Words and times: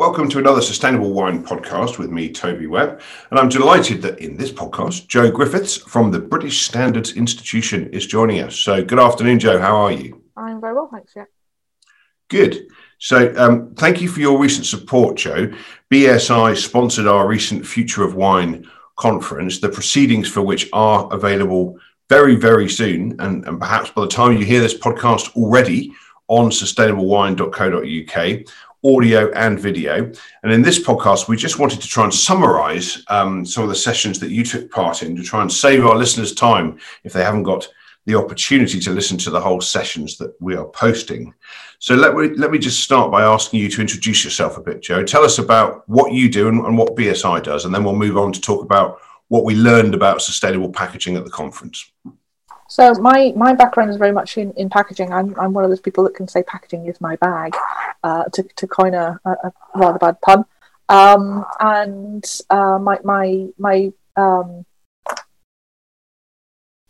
Welcome 0.00 0.30
to 0.30 0.38
another 0.38 0.62
Sustainable 0.62 1.12
Wine 1.12 1.44
podcast 1.44 1.98
with 1.98 2.08
me, 2.08 2.32
Toby 2.32 2.66
Webb. 2.66 3.02
And 3.28 3.38
I'm 3.38 3.50
delighted 3.50 4.00
that 4.00 4.18
in 4.18 4.34
this 4.34 4.50
podcast, 4.50 5.08
Joe 5.08 5.30
Griffiths 5.30 5.76
from 5.76 6.10
the 6.10 6.18
British 6.18 6.62
Standards 6.62 7.12
Institution 7.18 7.90
is 7.90 8.06
joining 8.06 8.40
us. 8.40 8.56
So, 8.56 8.82
good 8.82 8.98
afternoon, 8.98 9.38
Joe. 9.38 9.58
How 9.58 9.76
are 9.76 9.92
you? 9.92 10.22
I'm 10.38 10.58
very 10.58 10.72
well, 10.72 10.88
thanks. 10.90 11.12
Yeah. 11.14 11.26
Good. 12.28 12.68
So, 12.96 13.34
um, 13.36 13.74
thank 13.74 14.00
you 14.00 14.08
for 14.08 14.20
your 14.20 14.38
recent 14.38 14.64
support, 14.64 15.18
Joe. 15.18 15.52
BSI 15.90 16.56
sponsored 16.56 17.06
our 17.06 17.28
recent 17.28 17.66
Future 17.66 18.02
of 18.02 18.14
Wine 18.14 18.66
conference, 18.96 19.58
the 19.58 19.68
proceedings 19.68 20.30
for 20.30 20.40
which 20.40 20.66
are 20.72 21.12
available 21.12 21.78
very, 22.08 22.36
very 22.36 22.70
soon. 22.70 23.16
And, 23.20 23.46
and 23.46 23.60
perhaps 23.60 23.90
by 23.90 24.00
the 24.00 24.08
time 24.08 24.32
you 24.32 24.46
hear 24.46 24.62
this 24.62 24.78
podcast 24.78 25.36
already 25.36 25.92
on 26.28 26.48
sustainablewine.co.uk 26.48 28.46
audio 28.84 29.30
and 29.32 29.58
video. 29.58 30.10
And 30.42 30.52
in 30.52 30.62
this 30.62 30.82
podcast, 30.82 31.28
we 31.28 31.36
just 31.36 31.58
wanted 31.58 31.80
to 31.80 31.88
try 31.88 32.04
and 32.04 32.14
summarize 32.14 33.02
um, 33.08 33.44
some 33.44 33.62
of 33.62 33.68
the 33.68 33.74
sessions 33.74 34.18
that 34.20 34.30
you 34.30 34.44
took 34.44 34.70
part 34.70 35.02
in 35.02 35.16
to 35.16 35.22
try 35.22 35.42
and 35.42 35.52
save 35.52 35.84
our 35.84 35.96
listeners 35.96 36.34
time 36.34 36.78
if 37.04 37.12
they 37.12 37.22
haven't 37.22 37.42
got 37.42 37.68
the 38.06 38.14
opportunity 38.14 38.80
to 38.80 38.90
listen 38.90 39.18
to 39.18 39.30
the 39.30 39.40
whole 39.40 39.60
sessions 39.60 40.16
that 40.18 40.34
we 40.40 40.56
are 40.56 40.66
posting. 40.66 41.34
So 41.78 41.94
let 41.94 42.14
me 42.14 42.28
let 42.36 42.50
me 42.50 42.58
just 42.58 42.80
start 42.80 43.10
by 43.10 43.22
asking 43.22 43.60
you 43.60 43.68
to 43.70 43.80
introduce 43.80 44.24
yourself 44.24 44.56
a 44.56 44.62
bit, 44.62 44.82
Joe. 44.82 45.04
Tell 45.04 45.22
us 45.22 45.38
about 45.38 45.88
what 45.88 46.12
you 46.12 46.28
do 46.28 46.48
and, 46.48 46.64
and 46.64 46.76
what 46.76 46.96
BSI 46.96 47.42
does, 47.42 47.64
and 47.64 47.74
then 47.74 47.84
we'll 47.84 47.94
move 47.94 48.16
on 48.16 48.32
to 48.32 48.40
talk 48.40 48.64
about 48.64 49.00
what 49.28 49.44
we 49.44 49.54
learned 49.54 49.94
about 49.94 50.22
sustainable 50.22 50.70
packaging 50.70 51.16
at 51.16 51.24
the 51.24 51.30
conference. 51.30 51.92
So 52.70 52.94
my 52.94 53.32
my 53.34 53.52
background 53.52 53.90
is 53.90 53.96
very 53.96 54.12
much 54.12 54.38
in, 54.38 54.52
in 54.52 54.70
packaging. 54.70 55.12
I'm 55.12 55.34
I'm 55.38 55.52
one 55.52 55.64
of 55.64 55.70
those 55.70 55.80
people 55.80 56.04
that 56.04 56.14
can 56.14 56.28
say 56.28 56.44
packaging 56.44 56.86
is 56.86 57.00
my 57.00 57.16
bag, 57.16 57.56
uh, 58.04 58.24
to 58.32 58.44
to 58.44 58.66
coin 58.68 58.94
a, 58.94 59.18
a, 59.24 59.52
rather 59.74 59.98
bad 59.98 60.20
pun. 60.20 60.44
Um, 60.88 61.44
and 61.58 62.24
uh, 62.48 62.78
my 62.78 63.00
my 63.02 63.48
my 63.58 63.92
um, 64.14 64.64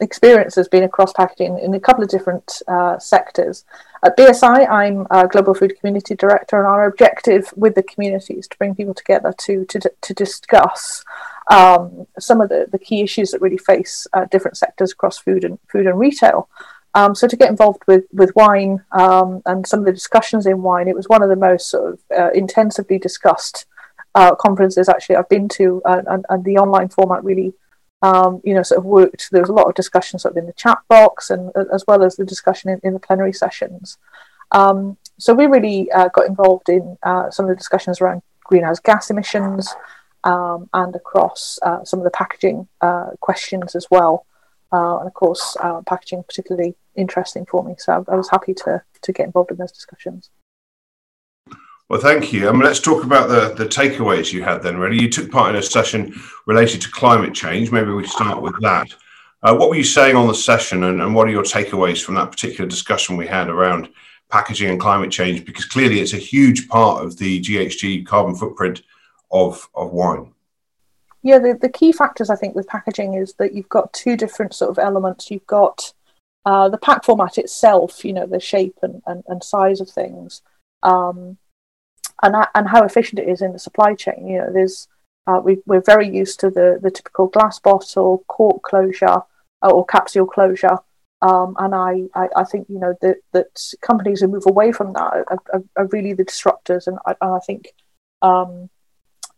experience 0.00 0.54
has 0.56 0.68
been 0.68 0.82
across 0.82 1.14
packaging 1.14 1.58
in 1.58 1.72
a 1.72 1.80
couple 1.80 2.04
of 2.04 2.10
different 2.10 2.60
uh, 2.68 2.98
sectors. 2.98 3.64
At 4.04 4.18
BSI, 4.18 4.68
I'm 4.68 5.06
a 5.10 5.28
Global 5.28 5.54
Food 5.54 5.78
Community 5.80 6.14
Director, 6.14 6.58
and 6.58 6.66
our 6.66 6.84
objective 6.84 7.54
with 7.56 7.74
the 7.74 7.82
community 7.82 8.34
is 8.34 8.46
to 8.48 8.58
bring 8.58 8.74
people 8.74 8.92
together 8.92 9.32
to 9.46 9.64
to, 9.64 9.80
to 9.98 10.12
discuss 10.12 11.04
um, 11.50 12.06
some 12.18 12.40
of 12.40 12.48
the, 12.48 12.66
the 12.70 12.78
key 12.78 13.02
issues 13.02 13.32
that 13.32 13.42
really 13.42 13.58
face 13.58 14.06
uh, 14.12 14.24
different 14.26 14.56
sectors 14.56 14.92
across 14.92 15.18
food 15.18 15.44
and 15.44 15.58
food 15.70 15.86
and 15.86 15.98
retail. 15.98 16.48
Um, 16.94 17.14
so 17.14 17.28
to 17.28 17.36
get 17.36 17.50
involved 17.50 17.82
with 17.86 18.04
with 18.12 18.34
wine 18.34 18.84
um, 18.92 19.42
and 19.46 19.66
some 19.66 19.80
of 19.80 19.86
the 19.86 19.92
discussions 19.92 20.46
in 20.46 20.62
wine, 20.62 20.88
it 20.88 20.96
was 20.96 21.08
one 21.08 21.22
of 21.22 21.28
the 21.28 21.36
most 21.36 21.70
sort 21.70 21.92
of 21.92 22.00
uh, 22.16 22.30
intensively 22.30 22.98
discussed 22.98 23.66
uh, 24.14 24.34
conferences 24.34 24.88
actually 24.88 25.16
I've 25.16 25.28
been 25.28 25.48
to, 25.50 25.82
uh, 25.84 26.02
and, 26.08 26.24
and 26.28 26.44
the 26.44 26.56
online 26.56 26.88
format 26.88 27.22
really, 27.22 27.52
um, 28.02 28.40
you 28.44 28.54
know, 28.54 28.62
sort 28.62 28.78
of 28.78 28.84
worked. 28.84 29.28
There 29.30 29.42
was 29.42 29.50
a 29.50 29.54
lot 29.54 29.68
of 29.68 29.74
discussion 29.74 30.18
sort 30.18 30.32
of 30.32 30.38
in 30.38 30.46
the 30.46 30.52
chat 30.52 30.78
box 30.88 31.30
and 31.30 31.50
uh, 31.54 31.64
as 31.72 31.84
well 31.86 32.02
as 32.02 32.16
the 32.16 32.24
discussion 32.24 32.70
in, 32.70 32.80
in 32.82 32.92
the 32.92 33.00
plenary 33.00 33.32
sessions. 33.32 33.98
Um, 34.52 34.96
so 35.16 35.32
we 35.32 35.46
really 35.46 35.90
uh, 35.92 36.08
got 36.08 36.26
involved 36.26 36.68
in 36.68 36.98
uh, 37.04 37.30
some 37.30 37.44
of 37.44 37.50
the 37.50 37.56
discussions 37.56 38.00
around 38.00 38.22
greenhouse 38.42 38.80
gas 38.80 39.10
emissions 39.10 39.76
um, 40.24 40.68
and 40.72 40.94
across 40.94 41.58
some 41.84 42.00
of 42.00 42.04
the 42.04 42.10
packaging 42.10 42.68
questions 43.20 43.74
as 43.74 43.86
well. 43.90 44.26
Uh, 44.72 44.98
and 44.98 45.06
of 45.08 45.14
course, 45.14 45.56
uh, 45.60 45.80
packaging 45.82 46.22
particularly 46.22 46.76
interesting 46.94 47.44
for 47.46 47.64
me. 47.64 47.74
So 47.78 48.04
I, 48.08 48.14
was 48.14 48.30
happy 48.30 48.54
to 48.54 48.82
to 49.02 49.12
get 49.12 49.26
involved 49.26 49.50
in 49.50 49.56
those 49.56 49.72
discussions. 49.72 50.30
Well, 51.88 52.00
thank 52.00 52.32
you. 52.32 52.48
I 52.48 52.52
mean, 52.52 52.62
let's 52.62 52.78
talk 52.78 53.02
about 53.02 53.28
the, 53.28 53.52
the 53.52 53.68
takeaways 53.68 54.32
you 54.32 54.44
had 54.44 54.62
then, 54.62 54.78
really. 54.78 55.02
You 55.02 55.10
took 55.10 55.28
part 55.28 55.50
in 55.50 55.56
a 55.56 55.62
session 55.62 56.14
related 56.46 56.80
to 56.82 56.90
climate 56.90 57.34
change. 57.34 57.72
Maybe 57.72 57.90
we 57.90 58.06
start 58.06 58.40
with 58.40 58.54
that. 58.60 58.94
Uh, 59.42 59.56
what 59.56 59.70
were 59.70 59.76
you 59.76 59.82
saying 59.82 60.14
on 60.14 60.28
the 60.28 60.34
session, 60.34 60.84
and, 60.84 61.00
and 61.02 61.14
what 61.14 61.26
are 61.26 61.32
your 61.32 61.42
takeaways 61.42 62.04
from 62.04 62.14
that 62.14 62.30
particular 62.30 62.68
discussion 62.68 63.16
we 63.16 63.26
had 63.26 63.48
around 63.48 63.88
packaging 64.28 64.70
and 64.70 64.78
climate 64.78 65.10
change? 65.10 65.44
Because 65.44 65.64
clearly 65.64 65.98
it's 65.98 66.12
a 66.12 66.18
huge 66.18 66.68
part 66.68 67.04
of 67.04 67.16
the 67.16 67.40
GHG 67.40 68.06
carbon 68.06 68.36
footprint 68.36 68.82
of, 69.30 69.68
of 69.74 69.92
wine. 69.92 70.32
Yeah, 71.22 71.38
the, 71.38 71.58
the 71.60 71.68
key 71.68 71.92
factors 71.92 72.30
I 72.30 72.36
think 72.36 72.54
with 72.54 72.66
packaging 72.66 73.14
is 73.14 73.34
that 73.34 73.52
you've 73.52 73.68
got 73.68 73.92
two 73.92 74.16
different 74.16 74.54
sort 74.54 74.70
of 74.70 74.78
elements. 74.78 75.30
You've 75.30 75.46
got 75.46 75.92
uh, 76.46 76.68
the 76.68 76.78
pack 76.78 77.04
format 77.04 77.36
itself, 77.36 78.04
you 78.04 78.12
know, 78.12 78.26
the 78.26 78.40
shape 78.40 78.78
and, 78.82 79.02
and, 79.06 79.22
and 79.28 79.44
size 79.44 79.80
of 79.80 79.90
things, 79.90 80.40
um, 80.82 81.36
and 82.22 82.34
and 82.54 82.68
how 82.68 82.84
efficient 82.84 83.18
it 83.18 83.28
is 83.28 83.42
in 83.42 83.52
the 83.52 83.58
supply 83.58 83.94
chain. 83.94 84.26
You 84.26 84.38
know, 84.38 84.52
there's 84.52 84.88
uh, 85.26 85.40
we, 85.44 85.58
we're 85.66 85.82
very 85.82 86.08
used 86.08 86.40
to 86.40 86.50
the 86.50 86.78
the 86.82 86.90
typical 86.90 87.26
glass 87.26 87.58
bottle, 87.58 88.24
cork 88.26 88.62
closure, 88.62 89.22
uh, 89.62 89.70
or 89.70 89.84
capsule 89.84 90.26
closure. 90.26 90.78
Um, 91.22 91.54
and 91.58 91.74
I, 91.74 92.04
I, 92.14 92.28
I, 92.34 92.44
think 92.44 92.66
you 92.70 92.78
know 92.78 92.94
that, 93.02 93.16
that 93.32 93.74
companies 93.82 94.22
who 94.22 94.28
move 94.28 94.46
away 94.46 94.72
from 94.72 94.94
that 94.94 95.02
are, 95.02 95.38
are, 95.52 95.62
are 95.76 95.86
really 95.88 96.14
the 96.14 96.24
disruptors, 96.24 96.86
and 96.86 96.98
I, 97.04 97.14
and 97.20 97.34
I 97.34 97.38
think 97.40 97.74
um, 98.22 98.70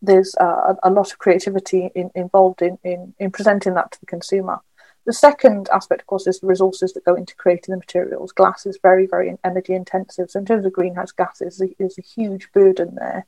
there's 0.03 0.35
uh, 0.35 0.75
a 0.83 0.91
lot 0.91 1.13
of 1.13 1.19
creativity 1.19 1.91
in, 1.95 2.11
involved 2.15 2.61
in, 2.61 2.79
in, 2.83 3.15
in 3.19 3.31
presenting 3.31 3.75
that 3.75 3.93
to 3.93 4.01
the 4.01 4.07
consumer. 4.07 4.59
The 5.05 5.13
second 5.13 5.69
aspect, 5.73 6.03
of 6.03 6.07
course, 6.07 6.27
is 6.27 6.41
the 6.41 6.47
resources 6.47 6.93
that 6.93 7.05
go 7.05 7.15
into 7.15 7.35
creating 7.35 7.73
the 7.73 7.79
materials. 7.79 8.33
Glass 8.33 8.67
is 8.67 8.79
very, 8.83 9.07
very 9.07 9.37
energy 9.45 9.75
intensive. 9.75 10.31
So, 10.31 10.39
in 10.39 10.47
terms 10.47 10.65
of 10.65 10.73
greenhouse 10.73 11.11
gases, 11.11 11.61
is 11.79 11.99
a 11.99 12.03
huge 12.03 12.53
burden 12.53 12.95
there. 12.95 13.27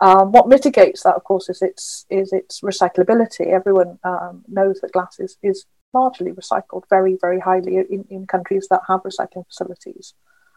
Um, 0.00 0.32
what 0.32 0.48
mitigates 0.48 1.02
that, 1.02 1.14
of 1.14 1.24
course, 1.24 1.48
is 1.48 1.60
its 1.60 2.06
is 2.08 2.32
its 2.32 2.60
recyclability. 2.60 3.48
Everyone 3.48 3.98
um, 4.04 4.42
knows 4.48 4.80
that 4.80 4.92
glass 4.92 5.20
is, 5.20 5.36
is 5.42 5.66
largely 5.92 6.32
recycled 6.32 6.84
very, 6.88 7.18
very 7.20 7.40
highly 7.40 7.76
in, 7.76 8.06
in 8.08 8.26
countries 8.26 8.66
that 8.70 8.80
have 8.88 9.02
recycling 9.02 9.46
facilities. 9.46 10.14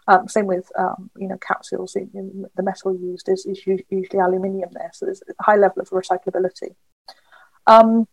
Um, 0.07 0.27
same 0.27 0.45
with 0.45 0.71
um, 0.77 1.09
you 1.17 1.27
know 1.27 1.37
capsules. 1.37 1.95
In, 1.95 2.09
in 2.13 2.45
the 2.55 2.63
metal 2.63 2.95
used 2.95 3.27
is, 3.29 3.45
is 3.45 3.65
usually 3.65 4.19
aluminium 4.19 4.69
there, 4.73 4.91
so 4.93 5.05
there's 5.05 5.23
a 5.27 5.43
high 5.43 5.55
level 5.55 5.81
of 5.81 5.89
recyclability. 5.89 6.75
Um, 7.67 8.07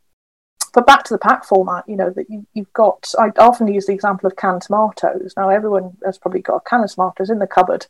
but 0.72 0.86
back 0.86 1.04
to 1.04 1.14
the 1.14 1.19
pack 1.19 1.44
format, 1.44 1.84
you 1.86 1.97
know 1.97 2.10
that 2.10 2.30
you, 2.30 2.47
have 2.56 2.72
got. 2.72 3.12
I 3.19 3.30
often 3.38 3.69
use 3.69 3.86
the 3.86 3.92
example 3.92 4.26
of 4.26 4.36
canned 4.36 4.62
tomatoes. 4.62 5.34
Now 5.36 5.50
everyone 5.50 5.97
has 6.04 6.19
probably 6.19 6.41
got 6.41 6.56
a 6.56 6.60
can 6.60 6.82
of 6.82 6.91
tomatoes 6.91 7.28
in 7.28 7.38
the 7.38 7.47
cupboard. 7.47 7.86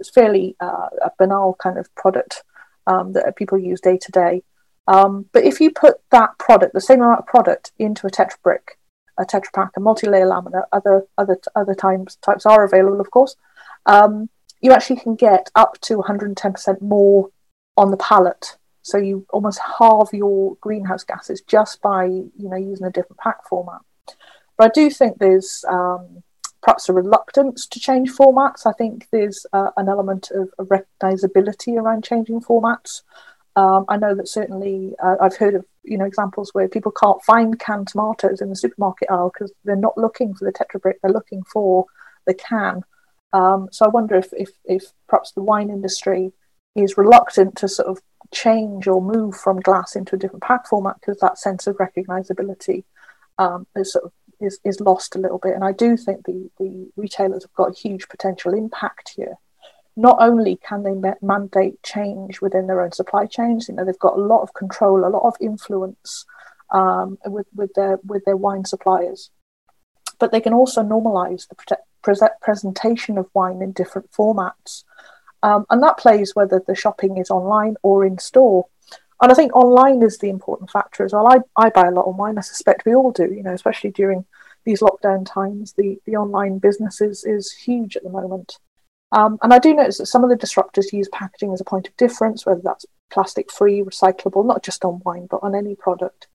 It's 0.00 0.10
fairly 0.10 0.56
uh, 0.58 0.88
a 1.02 1.12
banal 1.16 1.54
kind 1.54 1.78
of 1.78 1.94
product 1.94 2.42
um, 2.88 3.12
that 3.12 3.36
people 3.36 3.58
use 3.58 3.80
day 3.80 3.98
to 3.98 4.10
day. 4.10 4.42
Um, 4.86 5.26
but 5.32 5.44
if 5.44 5.60
you 5.60 5.70
put 5.70 6.00
that 6.10 6.36
product, 6.38 6.74
the 6.74 6.80
same 6.80 7.00
amount 7.00 7.20
of 7.20 7.26
product, 7.26 7.72
into 7.78 8.06
a 8.06 8.10
Tetra 8.10 8.36
Brik, 8.42 8.78
a 9.18 9.24
Tetra 9.24 9.52
Pak, 9.54 9.70
a 9.76 9.80
multi-layer 9.80 10.26
laminate. 10.26 10.64
Other 10.72 11.06
other 11.18 11.38
other 11.54 11.74
types 11.74 12.16
types 12.16 12.46
are 12.46 12.64
available, 12.64 13.00
of 13.00 13.10
course. 13.10 13.36
Um, 13.86 14.28
you 14.60 14.72
actually 14.72 15.00
can 15.00 15.14
get 15.14 15.50
up 15.54 15.78
to 15.82 15.98
110% 15.98 16.80
more 16.80 17.28
on 17.76 17.90
the 17.90 17.98
pallet. 17.98 18.56
So 18.82 18.96
you 18.98 19.26
almost 19.30 19.60
halve 19.78 20.12
your 20.12 20.56
greenhouse 20.60 21.04
gases 21.04 21.42
just 21.42 21.80
by 21.82 22.04
you 22.04 22.32
know 22.38 22.56
using 22.56 22.86
a 22.86 22.90
different 22.90 23.18
pack 23.18 23.46
format. 23.48 23.80
But 24.56 24.70
I 24.70 24.70
do 24.74 24.90
think 24.90 25.18
there's 25.18 25.64
um, 25.68 26.22
perhaps 26.62 26.88
a 26.88 26.92
reluctance 26.92 27.66
to 27.66 27.80
change 27.80 28.10
formats. 28.10 28.66
I 28.66 28.72
think 28.72 29.08
there's 29.10 29.46
uh, 29.52 29.70
an 29.76 29.88
element 29.88 30.30
of, 30.30 30.50
of 30.58 30.68
recognizability 30.68 31.76
around 31.76 32.04
changing 32.04 32.40
formats. 32.40 33.02
Um, 33.56 33.84
I 33.88 33.96
know 33.96 34.14
that 34.14 34.28
certainly 34.28 34.94
uh, 35.02 35.16
I've 35.20 35.36
heard 35.36 35.54
of 35.54 35.64
you 35.84 35.96
know 35.96 36.04
examples 36.04 36.50
where 36.52 36.68
people 36.68 36.92
can't 36.92 37.22
find 37.22 37.58
canned 37.58 37.88
tomatoes 37.88 38.40
in 38.40 38.48
the 38.48 38.56
supermarket 38.56 39.10
aisle 39.10 39.30
because 39.32 39.52
they're 39.64 39.76
not 39.76 39.96
looking 39.96 40.34
for 40.34 40.44
the 40.44 40.52
Tetra 40.52 40.80
Brik, 40.80 41.00
they're 41.02 41.12
looking 41.12 41.42
for 41.44 41.86
the 42.26 42.34
can. 42.34 42.82
Um, 43.32 43.68
so 43.70 43.84
I 43.84 43.88
wonder 43.88 44.16
if, 44.16 44.32
if 44.32 44.50
if 44.64 44.92
perhaps 45.08 45.32
the 45.32 45.42
wine 45.42 45.70
industry 45.70 46.32
is 46.74 46.98
reluctant 46.98 47.56
to 47.56 47.68
sort 47.68 47.88
of 47.88 48.00
change 48.32 48.88
or 48.88 49.00
move 49.00 49.36
from 49.36 49.60
glass 49.60 49.94
into 49.94 50.16
a 50.16 50.18
different 50.18 50.42
pack 50.42 50.66
format 50.66 50.96
because 51.00 51.20
that 51.20 51.38
sense 51.38 51.68
of 51.68 51.76
recognizability 51.76 52.82
um, 53.38 53.66
is 53.76 53.92
sort 53.92 54.06
of 54.06 54.12
is, 54.40 54.58
is 54.64 54.80
lost 54.80 55.14
a 55.14 55.20
little 55.20 55.38
bit. 55.38 55.54
And 55.54 55.64
I 55.64 55.72
do 55.72 55.96
think 55.96 56.24
the 56.24 56.50
the 56.58 56.90
retailers 56.96 57.44
have 57.44 57.54
got 57.54 57.70
a 57.70 57.80
huge 57.80 58.08
potential 58.08 58.52
impact 58.52 59.12
here 59.14 59.36
not 59.96 60.16
only 60.20 60.56
can 60.56 60.82
they 60.82 60.94
mandate 61.22 61.82
change 61.82 62.40
within 62.40 62.66
their 62.66 62.80
own 62.80 62.92
supply 62.92 63.26
chains, 63.26 63.68
you 63.68 63.74
know, 63.74 63.84
they've 63.84 63.98
got 63.98 64.18
a 64.18 64.20
lot 64.20 64.42
of 64.42 64.54
control, 64.54 65.04
a 65.04 65.08
lot 65.08 65.26
of 65.26 65.36
influence 65.40 66.26
um, 66.70 67.18
with, 67.26 67.46
with 67.54 67.72
their 67.74 67.98
with 68.04 68.24
their 68.24 68.36
wine 68.36 68.64
suppliers, 68.64 69.30
but 70.18 70.32
they 70.32 70.40
can 70.40 70.52
also 70.52 70.82
normalize 70.82 71.48
the 71.48 71.54
pre- 72.02 72.28
presentation 72.40 73.18
of 73.18 73.30
wine 73.34 73.62
in 73.62 73.72
different 73.72 74.10
formats, 74.10 74.82
um, 75.42 75.64
and 75.70 75.82
that 75.82 75.98
plays 75.98 76.34
whether 76.34 76.60
the 76.66 76.74
shopping 76.74 77.16
is 77.16 77.30
online 77.30 77.76
or 77.82 78.04
in 78.04 78.18
store. 78.18 78.66
And 79.20 79.30
I 79.30 79.34
think 79.36 79.54
online 79.54 80.02
is 80.02 80.18
the 80.18 80.28
important 80.28 80.70
factor 80.70 81.04
as 81.04 81.12
well. 81.12 81.28
I, 81.28 81.38
I 81.56 81.70
buy 81.70 81.86
a 81.86 81.92
lot 81.92 82.06
of 82.06 82.16
wine. 82.16 82.36
I 82.36 82.40
suspect 82.40 82.84
we 82.84 82.96
all 82.96 83.12
do, 83.12 83.32
you 83.32 83.44
know, 83.44 83.52
especially 83.54 83.92
during 83.92 84.26
these 84.64 84.80
lockdown 84.80 85.24
times. 85.24 85.74
The 85.74 85.98
the 86.04 86.16
online 86.16 86.58
business 86.58 87.00
is, 87.00 87.24
is 87.24 87.52
huge 87.52 87.96
at 87.96 88.02
the 88.02 88.10
moment. 88.10 88.58
Um, 89.14 89.38
and 89.42 89.54
I 89.54 89.60
do 89.60 89.72
notice 89.74 89.98
that 89.98 90.06
some 90.06 90.24
of 90.24 90.30
the 90.30 90.36
disruptors 90.36 90.92
use 90.92 91.08
packaging 91.12 91.52
as 91.52 91.60
a 91.60 91.64
point 91.64 91.86
of 91.86 91.96
difference, 91.96 92.44
whether 92.44 92.60
that's 92.62 92.84
plastic 93.12 93.52
free, 93.52 93.80
recyclable, 93.80 94.44
not 94.44 94.64
just 94.64 94.84
on 94.84 95.00
wine, 95.04 95.28
but 95.30 95.40
on 95.40 95.54
any 95.54 95.76
product. 95.76 96.26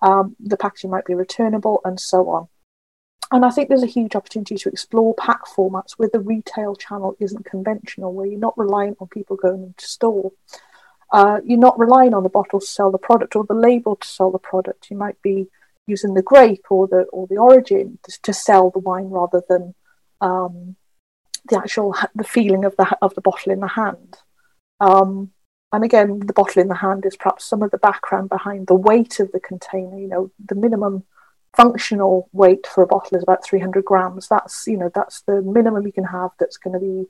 Um, 0.00 0.36
the 0.38 0.56
packaging 0.56 0.90
might 0.90 1.04
be 1.04 1.14
returnable 1.14 1.80
and 1.84 1.98
so 1.98 2.30
on. 2.30 2.48
And 3.32 3.44
I 3.44 3.50
think 3.50 3.68
there's 3.68 3.82
a 3.82 3.86
huge 3.86 4.14
opportunity 4.14 4.56
to 4.56 4.68
explore 4.68 5.12
pack 5.14 5.44
formats 5.44 5.92
where 5.96 6.08
the 6.12 6.20
retail 6.20 6.76
channel 6.76 7.16
isn't 7.18 7.44
conventional, 7.44 8.14
where 8.14 8.26
you're 8.26 8.38
not 8.38 8.56
relying 8.56 8.96
on 9.00 9.08
people 9.08 9.36
going 9.36 9.64
into 9.64 9.86
store. 9.86 10.30
Uh, 11.12 11.40
you're 11.44 11.58
not 11.58 11.78
relying 11.80 12.14
on 12.14 12.22
the 12.22 12.28
bottle 12.28 12.60
to 12.60 12.66
sell 12.66 12.92
the 12.92 12.98
product 12.98 13.34
or 13.34 13.44
the 13.44 13.54
label 13.54 13.96
to 13.96 14.06
sell 14.06 14.30
the 14.30 14.38
product. 14.38 14.88
You 14.88 14.96
might 14.96 15.20
be 15.20 15.48
using 15.88 16.14
the 16.14 16.22
grape 16.22 16.66
or 16.70 16.86
the 16.86 17.02
or 17.12 17.26
the 17.26 17.38
origin 17.38 17.98
to, 18.04 18.22
to 18.22 18.32
sell 18.32 18.70
the 18.70 18.78
wine 18.78 19.10
rather 19.10 19.42
than 19.48 19.74
um, 20.20 20.76
the 21.48 21.58
actual 21.58 21.94
the 22.14 22.24
feeling 22.24 22.64
of 22.64 22.76
the 22.76 22.96
of 23.02 23.14
the 23.14 23.20
bottle 23.20 23.52
in 23.52 23.60
the 23.60 23.68
hand. 23.68 24.18
Um, 24.80 25.30
and 25.72 25.84
again, 25.84 26.20
the 26.20 26.32
bottle 26.32 26.60
in 26.60 26.68
the 26.68 26.74
hand 26.74 27.06
is 27.06 27.16
perhaps 27.16 27.44
some 27.44 27.62
of 27.62 27.70
the 27.70 27.78
background 27.78 28.28
behind 28.28 28.66
the 28.66 28.74
weight 28.74 29.20
of 29.20 29.30
the 29.32 29.40
container. 29.40 29.98
You 29.98 30.08
know, 30.08 30.30
the 30.44 30.56
minimum 30.56 31.04
functional 31.56 32.28
weight 32.32 32.66
for 32.66 32.82
a 32.82 32.86
bottle 32.86 33.16
is 33.16 33.22
about 33.22 33.44
300 33.44 33.84
grams. 33.84 34.28
That's 34.28 34.66
you 34.66 34.76
know 34.76 34.90
that's 34.94 35.22
the 35.22 35.42
minimum 35.42 35.86
you 35.86 35.92
can 35.92 36.04
have. 36.04 36.30
That's 36.38 36.56
going 36.56 36.74
to 36.74 36.80
be 36.80 37.08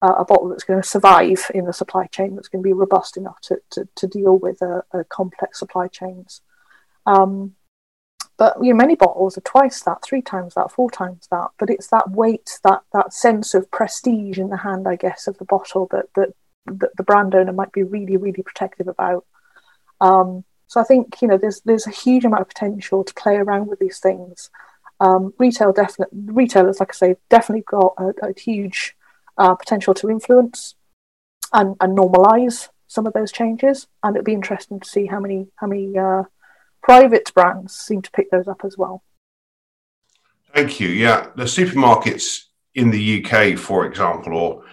uh, 0.00 0.14
a 0.18 0.24
bottle 0.24 0.48
that's 0.48 0.64
going 0.64 0.80
to 0.80 0.88
survive 0.88 1.50
in 1.54 1.66
the 1.66 1.72
supply 1.72 2.06
chain. 2.06 2.34
That's 2.34 2.48
going 2.48 2.62
to 2.62 2.68
be 2.68 2.72
robust 2.72 3.16
enough 3.16 3.40
to 3.42 3.58
to, 3.70 3.88
to 3.96 4.06
deal 4.06 4.38
with 4.38 4.62
a, 4.62 4.84
a 4.92 5.04
complex 5.04 5.58
supply 5.58 5.88
chains. 5.88 6.40
Um, 7.06 7.54
but 8.38 8.56
you 8.62 8.72
know, 8.72 8.76
many 8.76 8.94
bottles 8.94 9.36
are 9.36 9.42
twice 9.42 9.82
that, 9.82 10.02
three 10.02 10.22
times 10.22 10.54
that, 10.54 10.70
four 10.70 10.90
times 10.90 11.26
that. 11.30 11.48
But 11.58 11.70
it's 11.70 11.88
that 11.88 12.10
weight, 12.12 12.58
that 12.62 12.82
that 12.92 13.12
sense 13.12 13.52
of 13.52 13.70
prestige 13.70 14.38
in 14.38 14.48
the 14.48 14.58
hand, 14.58 14.86
I 14.86 14.96
guess, 14.96 15.26
of 15.26 15.36
the 15.38 15.44
bottle 15.44 15.88
that 15.90 16.06
that, 16.14 16.34
that 16.66 16.96
the 16.96 17.02
brand 17.02 17.34
owner 17.34 17.52
might 17.52 17.72
be 17.72 17.82
really, 17.82 18.16
really 18.16 18.42
protective 18.42 18.86
about. 18.86 19.26
Um, 20.00 20.44
so 20.68 20.80
I 20.80 20.84
think 20.84 21.20
you 21.20 21.26
know 21.26 21.36
there's 21.36 21.60
there's 21.62 21.88
a 21.88 21.90
huge 21.90 22.24
amount 22.24 22.42
of 22.42 22.48
potential 22.48 23.02
to 23.02 23.14
play 23.14 23.36
around 23.36 23.66
with 23.66 23.80
these 23.80 23.98
things. 23.98 24.50
Um, 25.00 25.34
retail 25.38 25.72
definitely 25.72 26.18
retailers, 26.26 26.78
like 26.78 26.90
I 26.90 26.94
say, 26.94 27.16
definitely 27.28 27.64
got 27.66 27.94
a, 27.98 28.12
a 28.22 28.40
huge 28.40 28.94
uh, 29.36 29.56
potential 29.56 29.94
to 29.94 30.10
influence 30.10 30.76
and, 31.52 31.76
and 31.80 31.96
normalize 31.96 32.68
some 32.86 33.06
of 33.06 33.12
those 33.12 33.32
changes. 33.32 33.86
And 34.02 34.14
it'd 34.14 34.24
be 34.24 34.32
interesting 34.32 34.80
to 34.80 34.88
see 34.88 35.06
how 35.06 35.18
many 35.18 35.48
how 35.56 35.66
many 35.66 35.98
uh, 35.98 36.22
private 36.82 37.32
brands 37.34 37.74
seem 37.74 38.02
to 38.02 38.10
pick 38.10 38.30
those 38.30 38.48
up 38.48 38.64
as 38.64 38.76
well. 38.76 39.02
Thank 40.54 40.80
you. 40.80 40.88
Yeah, 40.88 41.28
the 41.36 41.44
supermarkets 41.44 42.44
in 42.74 42.90
the 42.90 43.24
UK, 43.24 43.58
for 43.58 43.86
example, 43.86 44.34
or 44.34 44.64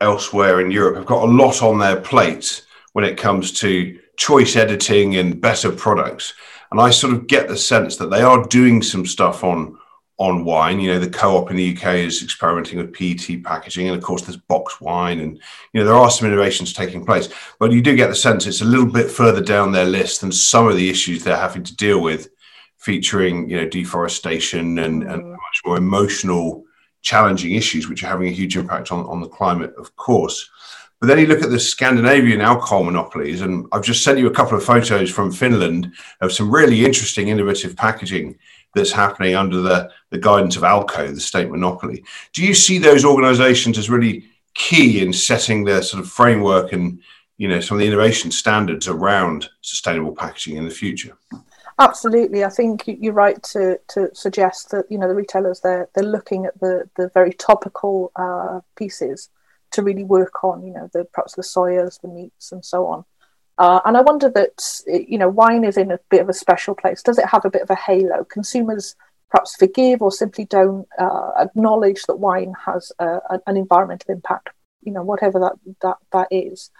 elsewhere 0.00 0.60
in 0.60 0.70
Europe, 0.70 0.96
have 0.96 1.06
got 1.06 1.24
a 1.24 1.32
lot 1.32 1.62
on 1.62 1.78
their 1.78 2.00
plate 2.00 2.64
when 2.92 3.04
it 3.04 3.16
comes 3.16 3.52
to 3.60 3.98
choice 4.16 4.56
editing 4.56 5.16
and 5.16 5.40
better 5.40 5.70
products. 5.70 6.34
And 6.70 6.80
I 6.80 6.90
sort 6.90 7.14
of 7.14 7.26
get 7.26 7.48
the 7.48 7.56
sense 7.56 7.96
that 7.96 8.10
they 8.10 8.22
are 8.22 8.46
doing 8.46 8.82
some 8.82 9.06
stuff 9.06 9.44
on 9.44 9.78
on 10.18 10.44
wine. 10.44 10.80
You 10.80 10.92
know, 10.92 10.98
the 10.98 11.10
co-op 11.10 11.50
in 11.50 11.56
the 11.56 11.76
UK 11.76 11.96
is 11.96 12.22
experimenting 12.22 12.78
with 12.78 12.92
PET 12.92 13.42
packaging, 13.44 13.88
and 13.88 13.96
of 13.96 14.02
course, 14.02 14.22
there's 14.22 14.36
box 14.36 14.80
wine, 14.80 15.20
and 15.20 15.36
you 15.72 15.80
know 15.80 15.84
there 15.84 15.94
are 15.94 16.10
some 16.10 16.26
innovations 16.26 16.72
taking 16.72 17.04
place. 17.04 17.28
But 17.58 17.72
you 17.72 17.82
do 17.82 17.96
get 17.96 18.08
the 18.08 18.14
sense 18.14 18.46
it's 18.46 18.62
a 18.62 18.66
little 18.66 18.86
bit 18.86 19.10
further 19.10 19.42
down 19.42 19.72
their 19.72 19.86
list 19.86 20.20
than 20.20 20.32
some 20.32 20.68
of 20.68 20.76
the 20.76 20.90
issues 20.90 21.22
they're 21.22 21.36
having 21.36 21.64
to 21.64 21.76
deal 21.76 22.00
with, 22.00 22.28
featuring 22.78 23.48
you 23.50 23.56
know 23.60 23.68
deforestation 23.68 24.78
and, 24.78 25.02
and 25.02 25.22
mm. 25.22 25.30
much 25.30 25.62
more 25.64 25.76
emotional, 25.76 26.64
challenging 27.02 27.54
issues, 27.54 27.88
which 27.88 28.02
are 28.02 28.08
having 28.08 28.28
a 28.28 28.32
huge 28.32 28.56
impact 28.56 28.92
on 28.92 29.04
on 29.06 29.20
the 29.20 29.28
climate, 29.28 29.74
of 29.78 29.94
course. 29.96 30.50
But 30.98 31.08
then 31.08 31.18
you 31.18 31.26
look 31.26 31.42
at 31.42 31.50
the 31.50 31.60
Scandinavian 31.60 32.40
alcohol 32.40 32.82
monopolies, 32.82 33.42
and 33.42 33.66
I've 33.70 33.84
just 33.84 34.02
sent 34.02 34.18
you 34.18 34.28
a 34.28 34.34
couple 34.34 34.56
of 34.56 34.64
photos 34.64 35.10
from 35.10 35.30
Finland 35.30 35.92
of 36.22 36.32
some 36.32 36.50
really 36.50 36.86
interesting, 36.86 37.28
innovative 37.28 37.76
packaging 37.76 38.38
that's 38.76 38.92
happening 38.92 39.34
under 39.34 39.60
the, 39.60 39.90
the 40.10 40.18
guidance 40.18 40.56
of 40.56 40.62
Alko, 40.62 41.12
the 41.12 41.20
state 41.20 41.50
monopoly. 41.50 42.04
Do 42.32 42.44
you 42.44 42.54
see 42.54 42.78
those 42.78 43.04
organizations 43.04 43.78
as 43.78 43.90
really 43.90 44.24
key 44.54 45.02
in 45.02 45.12
setting 45.12 45.64
their 45.64 45.82
sort 45.82 46.02
of 46.02 46.10
framework 46.10 46.72
and 46.72 47.00
you 47.38 47.48
know 47.48 47.60
some 47.60 47.76
of 47.76 47.80
the 47.80 47.86
innovation 47.86 48.30
standards 48.30 48.88
around 48.88 49.48
sustainable 49.60 50.14
packaging 50.14 50.56
in 50.56 50.64
the 50.64 50.70
future? 50.70 51.16
Absolutely, 51.78 52.42
I 52.44 52.48
think 52.48 52.84
you're 52.86 53.12
right 53.12 53.42
to 53.54 53.78
to 53.88 54.14
suggest 54.14 54.70
that 54.70 54.84
you 54.90 54.98
know 54.98 55.08
the 55.08 55.14
retailers 55.14 55.60
they're 55.60 55.88
they're 55.94 56.04
looking 56.04 56.46
at 56.46 56.58
the 56.60 56.88
the 56.96 57.10
very 57.12 57.32
topical 57.32 58.12
uh, 58.16 58.60
pieces 58.76 59.28
to 59.72 59.82
really 59.82 60.04
work 60.04 60.42
on 60.44 60.66
you 60.66 60.72
know 60.72 60.88
the 60.92 61.04
perhaps 61.04 61.34
the 61.34 61.42
soyas, 61.42 62.00
the 62.00 62.08
meats, 62.08 62.52
and 62.52 62.64
so 62.64 62.86
on. 62.86 63.04
Uh, 63.58 63.80
and 63.84 63.96
I 63.96 64.02
wonder 64.02 64.30
that 64.30 64.82
you 64.86 65.18
know 65.18 65.28
wine 65.28 65.64
is 65.64 65.76
in 65.76 65.90
a 65.90 65.98
bit 66.10 66.20
of 66.20 66.28
a 66.28 66.34
special 66.34 66.74
place. 66.74 67.02
Does 67.02 67.18
it 67.18 67.26
have 67.26 67.44
a 67.44 67.50
bit 67.50 67.62
of 67.62 67.70
a 67.70 67.74
halo? 67.74 68.24
Consumers 68.24 68.94
perhaps 69.30 69.56
forgive 69.56 70.02
or 70.02 70.12
simply 70.12 70.44
don't 70.44 70.86
uh, 70.98 71.30
acknowledge 71.38 72.02
that 72.02 72.16
wine 72.16 72.54
has 72.64 72.92
a, 72.98 73.18
an 73.46 73.56
environmental 73.56 74.14
impact. 74.14 74.50
You 74.82 74.92
know, 74.92 75.02
whatever 75.02 75.40
that 75.40 75.54
that 75.82 75.96
that 76.12 76.28
is. 76.30 76.70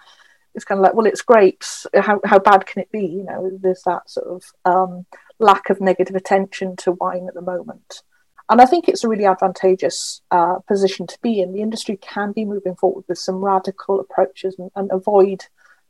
It's 0.55 0.65
kind 0.65 0.79
of 0.79 0.83
like, 0.83 0.95
well, 0.95 1.05
it's 1.05 1.21
grapes. 1.21 1.85
How 1.93 2.19
how 2.23 2.39
bad 2.39 2.65
can 2.65 2.81
it 2.81 2.91
be? 2.91 3.05
You 3.05 3.23
know, 3.23 3.51
there's 3.61 3.83
that 3.85 4.09
sort 4.09 4.27
of 4.27 4.43
um, 4.65 5.05
lack 5.39 5.69
of 5.69 5.81
negative 5.81 6.15
attention 6.15 6.75
to 6.77 6.93
wine 6.93 7.27
at 7.27 7.33
the 7.33 7.41
moment. 7.41 8.01
And 8.49 8.61
I 8.61 8.65
think 8.65 8.87
it's 8.87 9.03
a 9.03 9.09
really 9.09 9.25
advantageous 9.25 10.21
uh, 10.31 10.59
position 10.67 11.05
to 11.07 11.17
be 11.21 11.41
in. 11.41 11.51
The 11.51 11.61
industry 11.61 11.97
can 11.97 12.31
be 12.31 12.45
moving 12.45 12.75
forward 12.75 13.03
with 13.07 13.17
some 13.17 13.43
radical 13.43 13.99
approaches 13.99 14.55
and, 14.57 14.71
and 14.75 14.89
avoid 14.91 15.45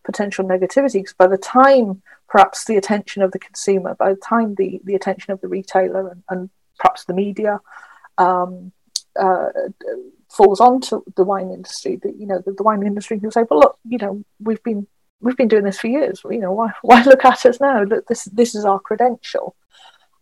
potential 0.07 0.45
negativity 0.45 0.93
because 0.93 1.13
by 1.13 1.27
the 1.27 1.37
time 1.37 2.01
perhaps 2.27 2.65
the 2.65 2.77
attention 2.77 3.21
of 3.21 3.31
the 3.31 3.39
consumer, 3.39 3.93
by 3.93 4.09
the 4.09 4.19
time 4.19 4.55
the, 4.55 4.81
the 4.85 4.95
attention 4.95 5.31
of 5.33 5.41
the 5.41 5.47
retailer 5.47 6.07
and, 6.09 6.23
and 6.29 6.49
perhaps 6.79 7.05
the 7.05 7.13
media 7.13 7.59
um, 8.17 8.71
uh, 9.19 9.49
falls 10.29 10.59
onto 10.59 11.03
the 11.15 11.23
wine 11.23 11.51
industry, 11.51 11.97
that 11.97 12.15
you 12.17 12.25
know 12.25 12.41
the, 12.45 12.53
the 12.53 12.63
wine 12.63 12.83
industry 12.83 13.19
can 13.19 13.31
say, 13.31 13.43
well, 13.49 13.59
look, 13.59 13.79
you 13.87 13.97
know, 13.97 14.23
we've 14.39 14.63
been 14.63 14.87
we've 15.19 15.37
been 15.37 15.47
doing 15.47 15.63
this 15.63 15.79
for 15.79 15.87
years. 15.87 16.21
You 16.29 16.39
know, 16.39 16.53
why 16.53 16.71
why 16.81 17.03
look 17.03 17.25
at 17.25 17.45
us 17.45 17.59
now? 17.59 17.85
That 17.85 18.07
this 18.07 18.25
this 18.25 18.55
is 18.55 18.65
our 18.65 18.79
credential. 18.79 19.55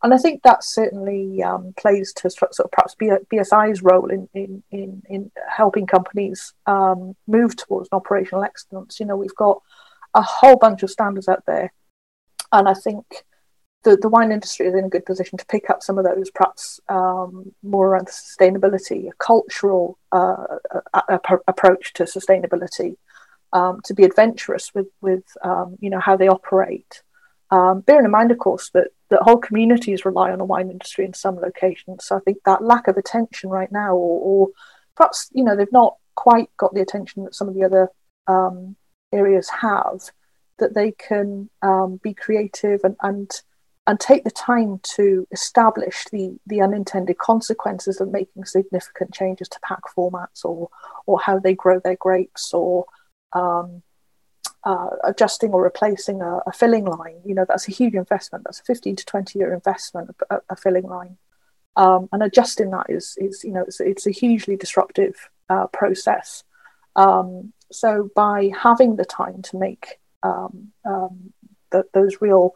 And 0.03 0.13
I 0.13 0.17
think 0.17 0.43
that 0.43 0.63
certainly 0.63 1.41
um, 1.41 1.73
plays 1.77 2.13
to 2.13 2.29
sort 2.29 2.51
of 2.59 2.71
perhaps 2.71 2.95
BSI's 2.99 3.81
role 3.81 4.09
in, 4.09 4.29
in, 4.33 4.63
in, 4.71 5.01
in 5.09 5.31
helping 5.49 5.87
companies 5.87 6.53
um, 6.67 7.15
move 7.27 7.55
towards 7.55 7.89
an 7.91 7.97
operational 7.97 8.43
excellence. 8.43 8.99
You 8.99 9.05
know, 9.07 9.15
we've 9.15 9.35
got 9.35 9.61
a 10.13 10.21
whole 10.21 10.57
bunch 10.57 10.83
of 10.83 10.91
standards 10.91 11.27
out 11.27 11.43
there. 11.45 11.73
And 12.51 12.67
I 12.69 12.73
think 12.73 13.05
the, 13.85 13.95
the 13.95 14.09
wine 14.09 14.31
industry 14.31 14.65
is 14.67 14.73
in 14.73 14.85
a 14.85 14.89
good 14.89 15.05
position 15.05 15.37
to 15.37 15.45
pick 15.45 15.69
up 15.69 15.81
some 15.81 15.97
of 15.97 16.05
those, 16.05 16.29
perhaps 16.31 16.79
um, 16.89 17.53
more 17.63 17.87
around 17.87 18.07
sustainability, 18.07 19.07
a 19.07 19.13
cultural 19.13 19.97
uh, 20.11 20.57
a, 20.93 21.01
a, 21.09 21.19
approach 21.47 21.93
to 21.93 22.03
sustainability, 22.03 22.97
um, 23.53 23.79
to 23.85 23.93
be 23.93 24.03
adventurous 24.03 24.73
with, 24.73 24.87
with 25.01 25.23
um, 25.43 25.77
you 25.79 25.89
know, 25.89 25.99
how 25.99 26.17
they 26.17 26.27
operate. 26.27 27.01
Um, 27.51 27.81
bearing 27.81 28.05
in 28.05 28.11
mind, 28.11 28.31
of 28.31 28.39
course, 28.39 28.69
that, 28.71 28.87
that 29.09 29.21
whole 29.21 29.37
communities 29.37 30.05
rely 30.05 30.31
on 30.31 30.39
the 30.39 30.45
wine 30.45 30.71
industry 30.71 31.05
in 31.05 31.13
some 31.13 31.35
locations. 31.35 32.05
So 32.05 32.17
I 32.17 32.19
think 32.19 32.39
that 32.45 32.63
lack 32.63 32.87
of 32.87 32.97
attention 32.97 33.49
right 33.49 33.71
now, 33.71 33.91
or, 33.93 34.19
or 34.21 34.47
perhaps, 34.95 35.29
you 35.31 35.43
know, 35.43 35.55
they've 35.55 35.71
not 35.71 35.95
quite 36.15 36.49
got 36.57 36.73
the 36.73 36.81
attention 36.81 37.23
that 37.23 37.35
some 37.35 37.47
of 37.47 37.53
the 37.53 37.63
other 37.63 37.89
um, 38.27 38.75
areas 39.11 39.49
have, 39.49 40.01
that 40.57 40.73
they 40.73 40.91
can 40.91 41.49
um, 41.61 41.99
be 42.01 42.13
creative 42.13 42.81
and, 42.83 42.95
and 43.01 43.31
and 43.87 43.99
take 43.99 44.23
the 44.23 44.31
time 44.31 44.79
to 44.81 45.27
establish 45.31 46.05
the 46.11 46.37
the 46.47 46.61
unintended 46.61 47.17
consequences 47.17 48.01
of 48.01 48.11
making 48.11 48.45
significant 48.45 49.13
changes 49.13 49.47
to 49.47 49.59
pack 49.61 49.81
formats 49.95 50.43
or 50.43 50.69
or 51.05 51.19
how 51.19 51.37
they 51.37 51.53
grow 51.53 51.79
their 51.79 51.97
grapes 51.97 52.53
or 52.53 52.85
um, 53.33 53.83
uh, 54.65 54.89
adjusting 55.03 55.51
or 55.51 55.61
replacing 55.61 56.21
a, 56.21 56.39
a, 56.47 56.51
filling 56.51 56.85
line. 56.85 57.21
You 57.23 57.35
know 57.35 57.45
that's 57.47 57.67
a 57.67 57.71
huge 57.71 57.93
investment. 57.93 58.43
That's 58.45 58.59
a 58.59 58.63
15 58.63 58.95
to 58.97 59.05
20 59.05 59.39
year 59.39 59.53
investment. 59.53 60.15
A, 60.29 60.39
a 60.49 60.55
filling 60.55 60.85
line, 60.85 61.17
um, 61.75 62.09
and 62.11 62.23
adjusting 62.23 62.71
that 62.71 62.87
is 62.89 63.15
is 63.17 63.43
you 63.43 63.51
know 63.51 63.63
it's, 63.67 63.79
it's 63.79 64.07
a 64.07 64.11
hugely 64.11 64.55
disruptive 64.55 65.29
uh, 65.49 65.67
process. 65.67 66.43
Um, 66.95 67.53
so 67.71 68.09
by 68.15 68.51
having 68.57 68.95
the 68.95 69.05
time 69.05 69.41
to 69.43 69.57
make 69.57 69.99
um, 70.23 70.71
um, 70.85 71.33
the, 71.71 71.85
those 71.93 72.21
real 72.21 72.55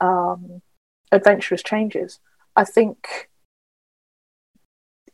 um, 0.00 0.62
adventurous 1.12 1.62
changes, 1.62 2.18
I 2.56 2.64
think 2.64 3.28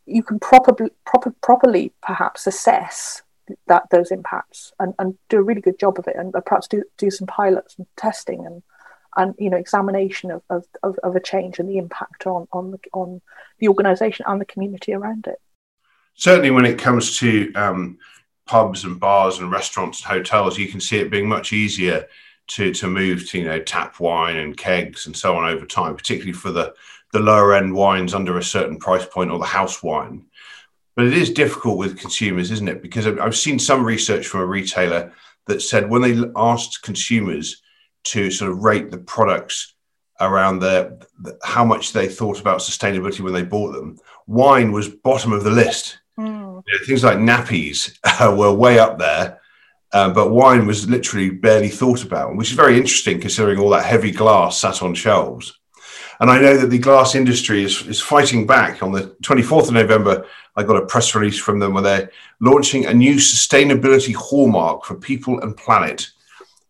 you 0.06 0.22
can 0.22 0.38
properly, 0.38 0.90
proper, 1.04 1.34
properly 1.42 1.92
perhaps 2.02 2.46
assess 2.46 3.22
that 3.66 3.88
those 3.90 4.10
impacts 4.10 4.72
and, 4.78 4.94
and 4.98 5.16
do 5.28 5.38
a 5.38 5.42
really 5.42 5.60
good 5.60 5.78
job 5.78 5.98
of 5.98 6.06
it 6.06 6.16
and 6.16 6.32
perhaps 6.44 6.68
do, 6.68 6.82
do 6.98 7.10
some 7.10 7.26
pilots 7.26 7.74
and 7.78 7.86
testing 7.96 8.44
and 8.46 8.62
and 9.16 9.34
you 9.38 9.50
know 9.50 9.56
examination 9.56 10.30
of, 10.30 10.42
of, 10.50 10.64
of, 10.82 10.96
of 11.02 11.16
a 11.16 11.20
change 11.20 11.58
and 11.58 11.68
the 11.68 11.78
impact 11.78 12.26
on 12.26 12.46
on 12.52 12.70
the, 12.70 12.78
on 12.92 13.20
the 13.58 13.68
organization 13.68 14.24
and 14.28 14.40
the 14.40 14.44
community 14.44 14.92
around 14.92 15.26
it 15.26 15.40
certainly 16.14 16.50
when 16.50 16.66
it 16.66 16.78
comes 16.78 17.18
to 17.18 17.52
um, 17.54 17.98
pubs 18.50 18.84
and 18.84 18.98
bars 18.98 19.38
and 19.38 19.50
restaurants 19.50 20.00
and 20.00 20.12
hotels, 20.12 20.58
you 20.58 20.66
can 20.66 20.80
see 20.80 20.98
it 20.98 21.10
being 21.10 21.28
much 21.28 21.52
easier 21.52 22.06
to 22.48 22.72
to 22.74 22.88
move 22.88 23.28
to 23.28 23.38
you 23.38 23.44
know 23.44 23.60
tap 23.60 24.00
wine 24.00 24.36
and 24.36 24.56
kegs 24.56 25.06
and 25.06 25.16
so 25.16 25.36
on 25.36 25.48
over 25.48 25.64
time, 25.64 25.96
particularly 25.96 26.32
for 26.32 26.50
the 26.50 26.74
the 27.12 27.20
lower 27.20 27.54
end 27.54 27.72
wines 27.72 28.12
under 28.12 28.38
a 28.38 28.42
certain 28.42 28.78
price 28.78 29.06
point 29.06 29.30
or 29.30 29.38
the 29.38 29.44
house 29.44 29.82
wine. 29.82 30.26
But 31.00 31.06
it 31.06 31.14
is 31.14 31.30
difficult 31.30 31.78
with 31.78 31.98
consumers, 31.98 32.50
isn't 32.50 32.68
it? 32.68 32.82
Because 32.82 33.06
I've 33.06 33.34
seen 33.34 33.58
some 33.58 33.86
research 33.86 34.26
from 34.26 34.40
a 34.40 34.46
retailer 34.46 35.14
that 35.46 35.62
said 35.62 35.88
when 35.88 36.02
they 36.02 36.30
asked 36.36 36.82
consumers 36.82 37.62
to 38.04 38.30
sort 38.30 38.50
of 38.50 38.58
rate 38.58 38.90
the 38.90 38.98
products 38.98 39.76
around 40.20 40.58
their 40.58 40.98
how 41.42 41.64
much 41.64 41.94
they 41.94 42.06
thought 42.06 42.38
about 42.38 42.58
sustainability 42.58 43.20
when 43.20 43.32
they 43.32 43.42
bought 43.42 43.72
them, 43.72 43.96
wine 44.26 44.72
was 44.72 44.90
bottom 44.90 45.32
of 45.32 45.42
the 45.42 45.50
list. 45.50 46.00
Mm. 46.18 46.62
You 46.66 46.78
know, 46.78 46.84
things 46.84 47.02
like 47.02 47.16
nappies 47.16 47.96
uh, 48.04 48.36
were 48.36 48.52
way 48.52 48.78
up 48.78 48.98
there, 48.98 49.40
uh, 49.94 50.12
but 50.12 50.32
wine 50.32 50.66
was 50.66 50.86
literally 50.86 51.30
barely 51.30 51.70
thought 51.70 52.04
about, 52.04 52.36
which 52.36 52.50
is 52.50 52.56
very 52.56 52.76
interesting 52.76 53.22
considering 53.22 53.58
all 53.58 53.70
that 53.70 53.86
heavy 53.86 54.10
glass 54.10 54.58
sat 54.58 54.82
on 54.82 54.94
shelves. 54.94 55.58
And 56.20 56.30
I 56.30 56.38
know 56.38 56.56
that 56.58 56.68
the 56.68 56.78
glass 56.78 57.14
industry 57.14 57.64
is, 57.64 57.86
is 57.86 58.00
fighting 58.00 58.46
back. 58.46 58.82
On 58.82 58.92
the 58.92 59.16
24th 59.22 59.68
of 59.68 59.74
November, 59.74 60.26
I 60.54 60.62
got 60.62 60.76
a 60.76 60.84
press 60.84 61.14
release 61.14 61.38
from 61.38 61.58
them 61.58 61.72
where 61.72 61.82
they're 61.82 62.10
launching 62.40 62.84
a 62.84 62.92
new 62.92 63.14
sustainability 63.14 64.14
hallmark 64.14 64.84
for 64.84 64.96
people 64.96 65.40
and 65.40 65.56
planet, 65.56 66.10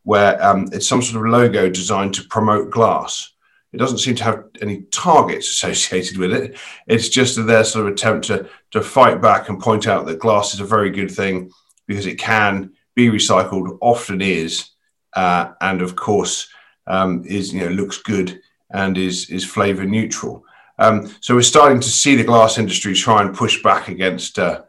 where 0.04 0.42
um, 0.44 0.68
it's 0.72 0.88
some 0.88 1.02
sort 1.02 1.26
of 1.26 1.32
logo 1.32 1.68
designed 1.68 2.14
to 2.14 2.28
promote 2.28 2.70
glass. 2.70 3.32
It 3.72 3.78
doesn't 3.78 3.98
seem 3.98 4.14
to 4.16 4.24
have 4.24 4.44
any 4.62 4.82
targets 4.92 5.48
associated 5.50 6.16
with 6.16 6.32
it. 6.32 6.56
It's 6.86 7.08
just 7.08 7.44
their 7.44 7.64
sort 7.64 7.86
of 7.86 7.92
attempt 7.92 8.28
to, 8.28 8.48
to 8.70 8.80
fight 8.80 9.20
back 9.20 9.48
and 9.48 9.60
point 9.60 9.88
out 9.88 10.06
that 10.06 10.20
glass 10.20 10.54
is 10.54 10.60
a 10.60 10.64
very 10.64 10.90
good 10.90 11.10
thing 11.10 11.50
because 11.88 12.06
it 12.06 12.20
can 12.20 12.72
be 12.94 13.08
recycled, 13.08 13.78
often 13.80 14.20
is, 14.20 14.70
uh, 15.14 15.52
and 15.60 15.82
of 15.82 15.96
course 15.96 16.48
um, 16.86 17.24
is 17.26 17.52
you 17.52 17.60
know 17.60 17.70
looks 17.70 17.98
good 17.98 18.40
and 18.70 18.96
is 18.98 19.30
is 19.30 19.44
flavor 19.44 19.84
neutral. 19.84 20.44
Um, 20.78 21.14
so 21.20 21.34
we're 21.34 21.42
starting 21.42 21.80
to 21.80 21.88
see 21.88 22.16
the 22.16 22.24
glass 22.24 22.56
industry 22.56 22.94
try 22.94 23.20
and 23.20 23.34
push 23.34 23.62
back 23.62 23.88
against 23.88 24.38
uh, 24.38 24.62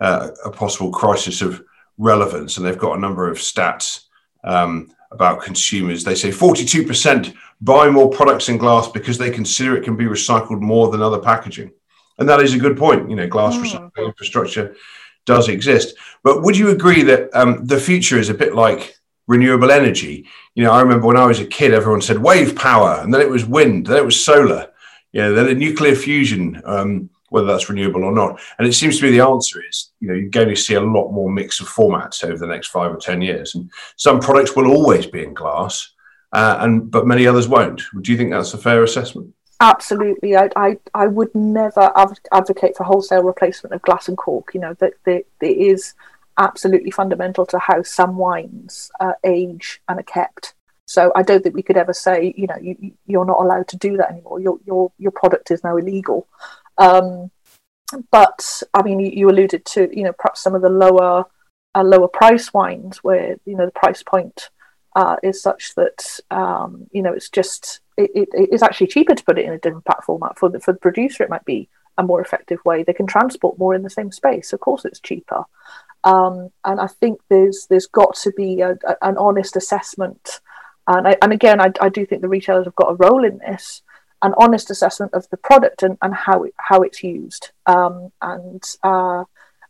uh, 0.00 0.28
a 0.44 0.50
possible 0.50 0.90
crisis 0.90 1.40
of 1.40 1.62
relevance, 1.96 2.56
and 2.56 2.66
they've 2.66 2.78
got 2.78 2.96
a 2.96 3.00
number 3.00 3.30
of 3.30 3.38
stats 3.38 4.04
um, 4.42 4.90
about 5.10 5.42
consumers. 5.42 6.04
They 6.04 6.14
say 6.14 6.28
42% 6.30 7.34
buy 7.60 7.88
more 7.88 8.10
products 8.10 8.48
in 8.48 8.58
glass 8.58 8.88
because 8.88 9.16
they 9.16 9.30
consider 9.30 9.76
it 9.76 9.84
can 9.84 9.96
be 9.96 10.04
recycled 10.04 10.60
more 10.60 10.90
than 10.90 11.00
other 11.00 11.18
packaging. 11.18 11.72
And 12.18 12.28
that 12.28 12.40
is 12.40 12.54
a 12.54 12.58
good 12.58 12.76
point. 12.76 13.08
You 13.08 13.16
know, 13.16 13.26
glass 13.26 13.56
mm. 13.56 13.62
recycling 13.62 14.06
infrastructure 14.06 14.76
does 15.24 15.48
exist. 15.48 15.96
But 16.22 16.42
would 16.42 16.56
you 16.56 16.70
agree 16.70 17.02
that 17.04 17.30
um, 17.34 17.64
the 17.64 17.80
future 17.80 18.18
is 18.18 18.28
a 18.28 18.34
bit 18.34 18.54
like 18.54 18.96
renewable 19.26 19.70
energy? 19.70 20.26
You 20.54 20.64
know, 20.64 20.72
I 20.72 20.80
remember 20.80 21.06
when 21.06 21.16
I 21.16 21.26
was 21.26 21.40
a 21.40 21.46
kid, 21.46 21.72
everyone 21.74 22.02
said 22.02 22.18
wave 22.18 22.54
power, 22.56 23.00
and 23.02 23.12
then 23.12 23.20
it 23.20 23.30
was 23.30 23.44
wind, 23.44 23.86
then 23.86 23.96
it 23.96 24.04
was 24.04 24.24
solar, 24.24 24.70
yeah, 25.12 25.28
then 25.30 25.46
the 25.46 25.54
nuclear 25.54 25.94
fusion. 25.94 26.60
Um, 26.64 27.10
whether 27.34 27.48
that's 27.48 27.68
renewable 27.68 28.04
or 28.04 28.12
not. 28.12 28.40
And 28.58 28.68
it 28.68 28.74
seems 28.74 28.94
to 28.96 29.02
be 29.02 29.10
the 29.10 29.24
answer 29.24 29.60
is, 29.68 29.90
you 29.98 30.06
know, 30.06 30.14
you're 30.14 30.28
going 30.28 30.50
to 30.50 30.54
see 30.54 30.74
a 30.74 30.80
lot 30.80 31.10
more 31.10 31.28
mix 31.28 31.58
of 31.58 31.66
formats 31.66 32.22
over 32.22 32.38
the 32.38 32.46
next 32.46 32.68
five 32.68 32.92
or 32.92 32.96
10 32.96 33.22
years. 33.22 33.56
And 33.56 33.68
some 33.96 34.20
products 34.20 34.54
will 34.54 34.68
always 34.68 35.06
be 35.06 35.24
in 35.24 35.34
glass, 35.34 35.90
uh, 36.32 36.58
and 36.60 36.92
but 36.92 37.08
many 37.08 37.26
others 37.26 37.48
won't. 37.48 37.82
Do 38.02 38.12
you 38.12 38.16
think 38.16 38.30
that's 38.30 38.54
a 38.54 38.58
fair 38.58 38.84
assessment? 38.84 39.34
Absolutely. 39.60 40.36
I, 40.36 40.48
I, 40.54 40.78
I 40.94 41.08
would 41.08 41.34
never 41.34 41.90
advocate 42.32 42.76
for 42.76 42.84
wholesale 42.84 43.24
replacement 43.24 43.74
of 43.74 43.82
glass 43.82 44.06
and 44.06 44.16
cork. 44.16 44.54
You 44.54 44.60
know, 44.60 44.74
that 44.74 44.92
it 45.04 45.26
is 45.40 45.94
absolutely 46.38 46.90
fundamental 46.90 47.46
to 47.46 47.58
how 47.58 47.82
some 47.82 48.16
wines 48.16 48.90
uh, 49.00 49.12
age 49.24 49.80
and 49.88 50.00
are 50.00 50.04
kept. 50.04 50.54
So 50.86 51.12
I 51.14 51.22
don't 51.22 51.42
think 51.42 51.54
we 51.54 51.62
could 51.62 51.76
ever 51.76 51.92
say, 51.92 52.34
you 52.36 52.46
know, 52.46 52.56
you, 52.60 52.92
you're 53.06 53.24
not 53.24 53.40
allowed 53.40 53.68
to 53.68 53.76
do 53.76 53.96
that 53.96 54.10
anymore. 54.10 54.40
Your 54.40 54.58
your 54.66 54.92
your 54.98 55.12
product 55.12 55.50
is 55.50 55.64
now 55.64 55.76
illegal. 55.76 56.28
Um, 56.76 57.30
but 58.10 58.62
I 58.74 58.82
mean, 58.82 59.00
you, 59.00 59.30
alluded 59.30 59.64
to 59.66 59.88
you 59.96 60.04
know 60.04 60.12
perhaps 60.12 60.42
some 60.42 60.54
of 60.54 60.62
the 60.62 60.68
lower 60.68 61.24
uh, 61.74 61.82
lower 61.82 62.08
price 62.08 62.52
wines 62.52 62.98
where 62.98 63.36
you 63.46 63.56
know 63.56 63.66
the 63.66 63.72
price 63.72 64.02
point 64.02 64.50
uh, 64.94 65.16
is 65.22 65.40
such 65.40 65.74
that 65.76 66.20
um, 66.30 66.86
you 66.92 67.02
know 67.02 67.12
it's 67.12 67.30
just 67.30 67.80
it, 67.96 68.10
it, 68.14 68.28
it's 68.32 68.62
actually 68.62 68.88
cheaper 68.88 69.14
to 69.14 69.24
put 69.24 69.38
it 69.38 69.46
in 69.46 69.52
a 69.52 69.58
different 69.58 69.84
platform 69.84 70.22
for 70.36 70.48
the 70.48 70.60
for 70.60 70.72
the 70.72 70.78
producer. 70.80 71.22
It 71.22 71.30
might 71.30 71.44
be 71.44 71.68
a 71.98 72.02
more 72.02 72.20
effective 72.20 72.58
way. 72.64 72.82
They 72.82 72.92
can 72.92 73.06
transport 73.06 73.58
more 73.58 73.74
in 73.74 73.82
the 73.82 73.90
same 73.90 74.12
space. 74.12 74.52
Of 74.52 74.60
course, 74.60 74.84
it's 74.84 75.00
cheaper. 75.00 75.44
Um, 76.04 76.50
and 76.64 76.80
I 76.80 76.86
think 76.86 77.20
there's 77.30 77.66
there's 77.68 77.86
got 77.86 78.14
to 78.16 78.32
be 78.32 78.60
a, 78.60 78.72
a, 78.86 78.96
an 79.02 79.16
honest 79.16 79.56
assessment. 79.56 80.40
And, 80.86 81.08
I, 81.08 81.16
and 81.22 81.32
again, 81.32 81.60
I, 81.60 81.72
I 81.80 81.88
do 81.88 82.04
think 82.04 82.20
the 82.20 82.28
retailers 82.28 82.66
have 82.66 82.74
got 82.74 82.90
a 82.90 82.94
role 82.94 83.24
in 83.24 83.38
this 83.38 83.82
an 84.24 84.34
honest 84.38 84.70
assessment 84.70 85.12
of 85.12 85.28
the 85.28 85.36
product 85.36 85.82
and, 85.82 85.98
and 86.00 86.14
how 86.14 86.44
it, 86.44 86.54
how 86.56 86.80
it's 86.80 87.02
used. 87.02 87.50
Um, 87.66 88.10
and 88.22 88.62
uh, 88.82 89.24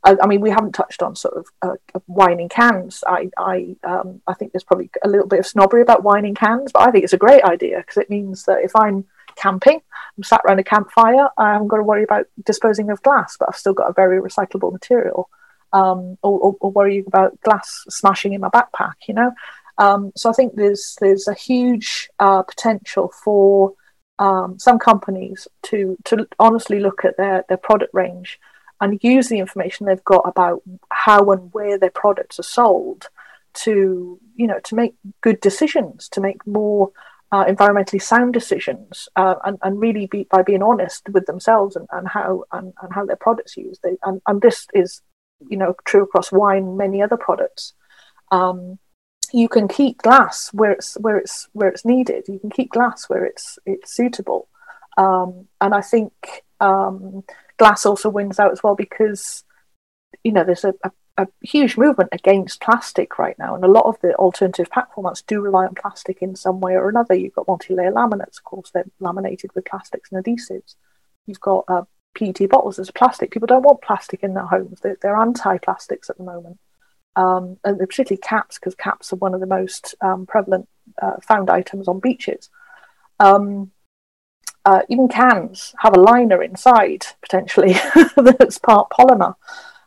I, 0.04 0.16
I, 0.22 0.26
mean, 0.26 0.40
we 0.40 0.50
haven't 0.50 0.72
touched 0.72 1.02
on 1.02 1.16
sort 1.16 1.34
of 1.34 1.46
uh, 1.60 2.00
wine 2.06 2.38
in 2.38 2.48
cans. 2.48 3.02
I 3.06 3.30
I 3.36 3.76
um, 3.82 4.22
I 4.26 4.34
think 4.34 4.52
there's 4.52 4.64
probably 4.64 4.90
a 5.02 5.08
little 5.08 5.26
bit 5.26 5.40
of 5.40 5.46
snobbery 5.46 5.82
about 5.82 6.04
wine 6.04 6.24
in 6.24 6.34
cans, 6.36 6.70
but 6.72 6.82
I 6.82 6.92
think 6.92 7.04
it's 7.04 7.12
a 7.12 7.18
great 7.18 7.42
idea 7.42 7.78
because 7.78 7.96
it 7.96 8.10
means 8.10 8.44
that 8.44 8.62
if 8.62 8.76
I'm 8.76 9.04
camping, 9.36 9.80
I'm 10.16 10.22
sat 10.22 10.42
around 10.44 10.60
a 10.60 10.64
campfire, 10.64 11.28
I 11.36 11.52
haven't 11.52 11.68
got 11.68 11.78
to 11.78 11.82
worry 11.82 12.04
about 12.04 12.26
disposing 12.44 12.90
of 12.90 13.02
glass, 13.02 13.36
but 13.38 13.48
I've 13.48 13.56
still 13.56 13.74
got 13.74 13.90
a 13.90 13.94
very 13.94 14.20
recyclable 14.20 14.72
material. 14.72 15.28
Um, 15.72 16.18
or, 16.22 16.38
or, 16.38 16.56
or 16.60 16.88
about 17.08 17.40
glass 17.40 17.84
smashing 17.88 18.32
in 18.32 18.40
my 18.40 18.48
backpack, 18.48 18.92
you 19.08 19.14
know. 19.14 19.32
Um, 19.78 20.12
so 20.14 20.30
I 20.30 20.32
think 20.32 20.54
there's 20.54 20.96
there's 21.00 21.26
a 21.26 21.34
huge 21.34 22.08
uh, 22.20 22.42
potential 22.42 23.12
for 23.24 23.74
um, 24.18 24.58
some 24.58 24.78
companies 24.78 25.48
to 25.64 25.96
to 26.04 26.28
honestly 26.38 26.80
look 26.80 27.04
at 27.04 27.16
their 27.16 27.44
their 27.48 27.58
product 27.58 27.92
range 27.92 28.38
and 28.80 29.02
use 29.02 29.28
the 29.28 29.38
information 29.38 29.86
they've 29.86 30.04
got 30.04 30.22
about 30.26 30.62
how 30.90 31.30
and 31.32 31.52
where 31.52 31.78
their 31.78 31.90
products 31.90 32.38
are 32.38 32.44
sold 32.44 33.08
to 33.54 34.18
you 34.36 34.46
know 34.46 34.60
to 34.60 34.74
make 34.74 34.94
good 35.20 35.40
decisions 35.40 36.08
to 36.08 36.20
make 36.20 36.46
more 36.46 36.90
uh, 37.34 37.44
environmentally 37.46 38.00
sound 38.00 38.32
decisions 38.32 39.08
uh, 39.16 39.34
and, 39.44 39.58
and 39.62 39.80
really 39.80 40.06
be 40.06 40.24
by 40.30 40.40
being 40.40 40.62
honest 40.62 41.08
with 41.08 41.26
themselves 41.26 41.74
and, 41.74 41.88
and 41.90 42.06
how 42.06 42.44
and, 42.52 42.72
and 42.80 42.92
how 42.92 43.04
their 43.04 43.16
products 43.16 43.56
used. 43.56 43.80
They, 43.82 43.96
and, 44.04 44.22
and 44.28 44.40
this 44.40 44.68
is 44.72 45.02
you 45.50 45.56
know 45.56 45.74
true 45.84 46.04
across 46.04 46.30
wine 46.30 46.76
many 46.76 47.02
other 47.02 47.16
products. 47.16 47.72
Um, 48.30 48.78
you 49.32 49.48
can 49.48 49.66
keep 49.66 49.98
glass 49.98 50.50
where 50.52 50.70
it's 50.70 50.94
where 51.00 51.16
it's 51.16 51.48
where 51.54 51.68
it's 51.68 51.84
needed. 51.84 52.22
You 52.28 52.38
can 52.38 52.50
keep 52.50 52.70
glass 52.70 53.08
where 53.08 53.24
it's 53.24 53.58
it's 53.66 53.92
suitable, 53.92 54.46
um, 54.96 55.48
and 55.60 55.74
I 55.74 55.80
think 55.80 56.12
um, 56.60 57.24
glass 57.58 57.84
also 57.84 58.10
wins 58.10 58.38
out 58.38 58.52
as 58.52 58.62
well 58.62 58.76
because 58.76 59.42
you 60.22 60.30
know 60.30 60.44
there's 60.44 60.64
a, 60.64 60.72
a, 60.84 60.92
a, 61.16 61.26
huge 61.42 61.76
movement 61.76 62.10
against 62.12 62.60
plastic 62.60 63.18
right 63.18 63.38
now, 63.38 63.54
and 63.54 63.64
a 63.64 63.68
lot 63.68 63.86
of 63.86 64.00
the 64.00 64.14
alternative 64.14 64.70
pack 64.70 64.94
formats 64.94 65.24
do 65.26 65.40
rely 65.40 65.66
on 65.66 65.74
plastic 65.74 66.22
in 66.22 66.36
some 66.36 66.60
way 66.60 66.74
or 66.74 66.88
another. 66.88 67.14
You've 67.14 67.34
got 67.34 67.48
multi-layer 67.48 67.92
laminates, 67.92 68.38
of 68.38 68.44
course, 68.44 68.70
they're 68.70 68.84
laminated 69.00 69.50
with 69.54 69.64
plastics 69.64 70.10
and 70.10 70.24
adhesives. 70.24 70.74
You've 71.26 71.40
got 71.40 71.64
uh, 71.68 71.82
PET 72.14 72.48
bottles 72.50 72.78
as 72.78 72.90
plastic. 72.90 73.30
People 73.30 73.46
don't 73.46 73.62
want 73.62 73.82
plastic 73.82 74.22
in 74.22 74.34
their 74.34 74.46
homes. 74.46 74.80
They're, 74.80 74.98
they're 75.00 75.16
anti-plastics 75.16 76.10
at 76.10 76.18
the 76.18 76.24
moment 76.24 76.58
um, 77.16 77.58
and 77.64 77.78
particularly 77.78 78.20
caps, 78.20 78.58
because 78.58 78.74
caps 78.74 79.12
are 79.12 79.16
one 79.16 79.34
of 79.34 79.40
the 79.40 79.46
most 79.46 79.94
um, 80.00 80.26
prevalent 80.26 80.68
uh, 81.00 81.16
found 81.22 81.50
items 81.50 81.88
on 81.88 82.00
beaches. 82.00 82.50
Um, 83.20 83.70
uh, 84.64 84.82
even 84.88 85.08
cans 85.08 85.74
have 85.78 85.94
a 85.94 86.00
liner 86.00 86.42
inside 86.42 87.06
potentially 87.20 87.74
that's 88.16 88.58
part 88.58 88.90
polymer. 88.90 89.34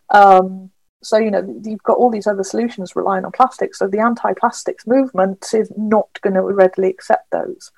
Um, 0.10 0.72
so 1.04 1.18
you 1.18 1.32
know 1.32 1.62
you've 1.64 1.84
got 1.84 1.98
all 1.98 2.10
these 2.10 2.28
other 2.28 2.44
solutions 2.44 2.96
relying 2.96 3.26
on 3.26 3.32
plastics. 3.32 3.80
So 3.80 3.88
the 3.88 4.00
anti-plastics 4.00 4.88
movement 4.88 5.46
is 5.54 5.72
not 5.78 6.10
going 6.22 6.34
to 6.34 6.42
readily 6.42 6.90
accept 6.90 7.30
those. 7.32 7.72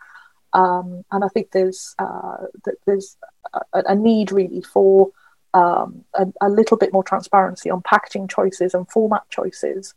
Um, 0.53 1.03
and 1.11 1.23
I 1.23 1.27
think 1.27 1.51
there's 1.51 1.95
uh, 1.99 2.37
there's 2.85 3.17
a, 3.53 3.83
a, 3.87 3.95
need 3.95 4.31
really 4.31 4.61
for 4.61 5.11
um, 5.53 6.03
a, 6.15 6.27
a, 6.41 6.49
little 6.49 6.77
bit 6.77 6.91
more 6.91 7.03
transparency 7.03 7.69
on 7.69 7.83
packaging 7.83 8.27
choices 8.27 8.73
and 8.73 8.89
format 8.89 9.29
choices. 9.29 9.93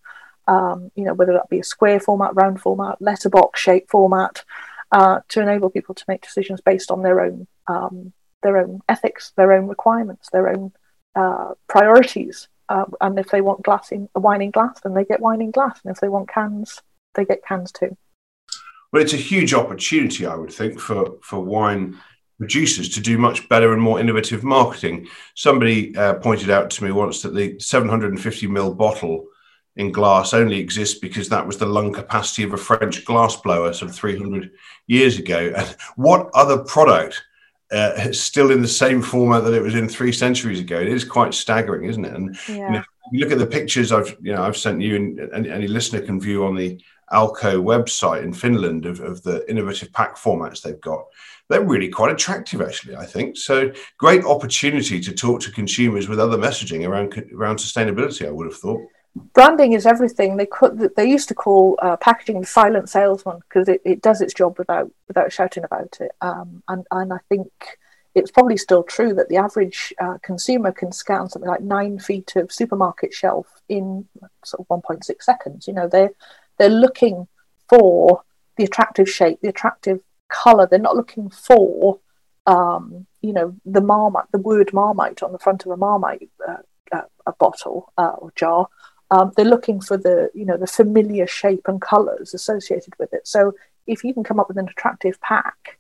Um, 0.48 0.90
you 0.94 1.04
know, 1.04 1.14
whether 1.14 1.32
that 1.32 1.48
be 1.48 1.60
a 1.60 1.64
square 1.64 2.00
format, 2.00 2.34
round 2.34 2.60
format, 2.60 3.00
letterbox 3.00 3.60
shape 3.60 3.88
format, 3.88 4.44
uh, 4.90 5.20
to 5.28 5.40
enable 5.40 5.70
people 5.70 5.94
to 5.94 6.04
make 6.06 6.22
decisions 6.22 6.60
based 6.60 6.90
on 6.90 7.02
their 7.02 7.20
own 7.20 7.46
um, 7.66 8.12
their 8.42 8.58
own 8.58 8.80
ethics, 8.88 9.32
their 9.36 9.52
own 9.52 9.68
requirements, 9.68 10.28
their 10.30 10.48
own 10.48 10.72
uh, 11.14 11.52
priorities. 11.68 12.48
Uh, 12.68 12.84
and 13.00 13.18
if 13.18 13.28
they 13.28 13.40
want 13.40 13.62
glass 13.62 13.92
in 13.92 14.08
wine 14.14 14.42
in 14.42 14.50
glass, 14.50 14.80
then 14.80 14.94
they 14.94 15.04
get 15.04 15.20
wine 15.20 15.42
in 15.42 15.50
glass, 15.50 15.80
and 15.84 15.94
if 15.94 16.00
they 16.00 16.08
want 16.08 16.28
cans, 16.28 16.80
they 17.14 17.24
get 17.24 17.44
cans 17.44 17.72
too. 17.72 17.96
Well, 18.92 19.02
it's 19.02 19.14
a 19.14 19.18
huge 19.18 19.54
opportunity, 19.54 20.26
I 20.26 20.34
would 20.34 20.52
think, 20.52 20.78
for 20.78 21.18
for 21.22 21.40
wine 21.40 21.98
producers 22.38 22.88
to 22.88 23.00
do 23.00 23.18
much 23.18 23.48
better 23.48 23.72
and 23.72 23.80
more 23.80 24.00
innovative 24.00 24.42
marketing. 24.42 25.06
Somebody 25.34 25.96
uh, 25.96 26.14
pointed 26.14 26.50
out 26.50 26.70
to 26.70 26.84
me 26.84 26.90
once 26.90 27.22
that 27.22 27.34
the 27.34 27.58
750 27.60 28.48
ml 28.48 28.76
bottle 28.76 29.26
in 29.76 29.92
glass 29.92 30.34
only 30.34 30.58
exists 30.58 30.98
because 30.98 31.28
that 31.28 31.46
was 31.46 31.56
the 31.56 31.66
lung 31.66 31.92
capacity 31.92 32.42
of 32.42 32.52
a 32.52 32.56
French 32.56 33.04
glass 33.04 33.36
blower 33.36 33.72
some 33.72 33.88
300 33.88 34.50
years 34.86 35.18
ago. 35.18 35.52
And 35.56 35.76
what 35.96 36.30
other 36.34 36.58
product 36.58 37.22
uh, 37.72 38.12
still 38.12 38.50
in 38.50 38.62
the 38.62 38.68
same 38.68 39.02
format 39.02 39.44
that 39.44 39.54
it 39.54 39.62
was 39.62 39.74
in 39.74 39.88
three 39.88 40.12
centuries 40.12 40.60
ago? 40.60 40.78
It 40.78 40.88
is 40.88 41.04
quite 41.04 41.34
staggering, 41.34 41.88
isn't 41.88 42.04
it? 42.04 42.14
And 42.14 42.38
yeah. 42.48 42.54
you, 42.54 42.72
know, 42.72 42.82
you 43.12 43.20
look 43.20 43.32
at 43.32 43.38
the 43.38 43.46
pictures 43.46 43.92
I've 43.92 44.16
you 44.20 44.32
know 44.32 44.42
I've 44.42 44.56
sent 44.56 44.80
you, 44.80 44.96
and 44.96 45.46
any 45.46 45.66
listener 45.66 46.00
can 46.00 46.20
view 46.20 46.44
on 46.44 46.56
the 46.56 46.80
Alko 47.12 47.62
website 47.62 48.22
in 48.22 48.32
Finland 48.32 48.86
of, 48.86 49.00
of 49.00 49.22
the 49.22 49.48
innovative 49.50 49.92
pack 49.92 50.16
formats 50.16 50.62
they've 50.62 50.80
got. 50.80 51.04
They're 51.48 51.62
really 51.62 51.88
quite 51.88 52.12
attractive, 52.12 52.62
actually. 52.62 52.96
I 52.96 53.04
think 53.04 53.36
so. 53.36 53.70
Great 53.98 54.24
opportunity 54.24 55.00
to 55.00 55.12
talk 55.12 55.40
to 55.40 55.52
consumers 55.52 56.08
with 56.08 56.18
other 56.18 56.38
messaging 56.38 56.88
around 56.88 57.12
around 57.34 57.56
sustainability. 57.56 58.26
I 58.26 58.30
would 58.30 58.46
have 58.46 58.56
thought 58.56 58.80
branding 59.14 59.72
is 59.72 59.86
everything. 59.86 60.36
They 60.36 60.46
could 60.46 60.94
they 60.96 61.08
used 61.08 61.28
to 61.28 61.34
call 61.34 61.78
uh, 61.82 61.96
packaging 61.96 62.40
the 62.40 62.46
silent 62.46 62.88
salesman 62.88 63.40
because 63.40 63.68
it, 63.68 63.80
it 63.84 64.02
does 64.02 64.20
its 64.20 64.34
job 64.34 64.58
without 64.58 64.90
without 65.08 65.32
shouting 65.32 65.64
about 65.64 65.98
it. 66.00 66.12
Um, 66.20 66.62
and 66.68 66.86
and 66.90 67.12
I 67.12 67.18
think 67.28 67.50
it's 68.14 68.30
probably 68.30 68.56
still 68.56 68.82
true 68.82 69.14
that 69.14 69.28
the 69.28 69.36
average 69.36 69.92
uh, 70.00 70.18
consumer 70.22 70.70
can 70.70 70.92
scan 70.92 71.28
something 71.28 71.50
like 71.50 71.62
nine 71.62 71.98
feet 71.98 72.36
of 72.36 72.52
supermarket 72.52 73.12
shelf 73.14 73.62
in 73.68 74.06
sort 74.44 74.60
of 74.60 74.82
1.6 74.82 75.22
seconds. 75.22 75.66
You 75.66 75.74
know, 75.74 75.88
they're 75.88 76.10
they're 76.58 76.68
looking 76.68 77.26
for 77.68 78.22
the 78.56 78.64
attractive 78.64 79.08
shape, 79.08 79.40
the 79.40 79.48
attractive 79.48 80.00
color. 80.28 80.66
They're 80.66 80.78
not 80.78 80.96
looking 80.96 81.30
for 81.30 82.00
um, 82.46 83.06
you 83.20 83.32
know 83.32 83.56
the 83.64 83.80
marmite, 83.80 84.30
the 84.32 84.38
word 84.38 84.72
marmite 84.72 85.22
on 85.22 85.32
the 85.32 85.38
front 85.38 85.64
of 85.64 85.72
a 85.72 85.76
marmite 85.76 86.28
uh, 86.46 86.56
uh, 86.92 87.02
a 87.26 87.32
bottle 87.32 87.92
uh, 87.96 88.14
or 88.18 88.32
jar. 88.36 88.68
Um, 89.12 89.30
they're 89.36 89.44
looking 89.44 89.78
for 89.78 89.98
the 89.98 90.30
you 90.34 90.46
know 90.46 90.56
the 90.56 90.66
familiar 90.66 91.26
shape 91.26 91.68
and 91.68 91.80
colors 91.80 92.32
associated 92.32 92.94
with 92.98 93.12
it. 93.12 93.28
So 93.28 93.54
if 93.86 94.02
you 94.04 94.14
can 94.14 94.24
come 94.24 94.40
up 94.40 94.48
with 94.48 94.56
an 94.56 94.68
attractive 94.68 95.20
pack, 95.20 95.78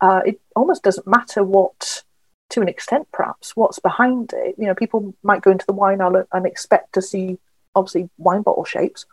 uh, 0.00 0.20
it 0.26 0.40
almost 0.56 0.82
doesn't 0.82 1.06
matter 1.06 1.44
what, 1.44 2.02
to 2.50 2.60
an 2.60 2.68
extent 2.68 3.06
perhaps, 3.12 3.54
what's 3.54 3.78
behind 3.78 4.32
it. 4.32 4.56
You 4.58 4.66
know, 4.66 4.74
people 4.74 5.14
might 5.22 5.42
go 5.42 5.52
into 5.52 5.64
the 5.64 5.72
wine 5.72 6.00
aisle 6.00 6.24
and 6.32 6.44
expect 6.44 6.94
to 6.94 7.02
see 7.02 7.38
obviously 7.76 8.10
wine 8.18 8.42
bottle 8.42 8.64
shapes, 8.64 9.06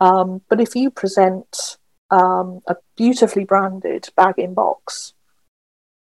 um, 0.00 0.42
but 0.50 0.60
if 0.60 0.76
you 0.76 0.90
present 0.90 1.78
um, 2.10 2.60
a 2.66 2.76
beautifully 2.94 3.44
branded 3.44 4.06
bag 4.16 4.34
in 4.38 4.52
box, 4.52 5.14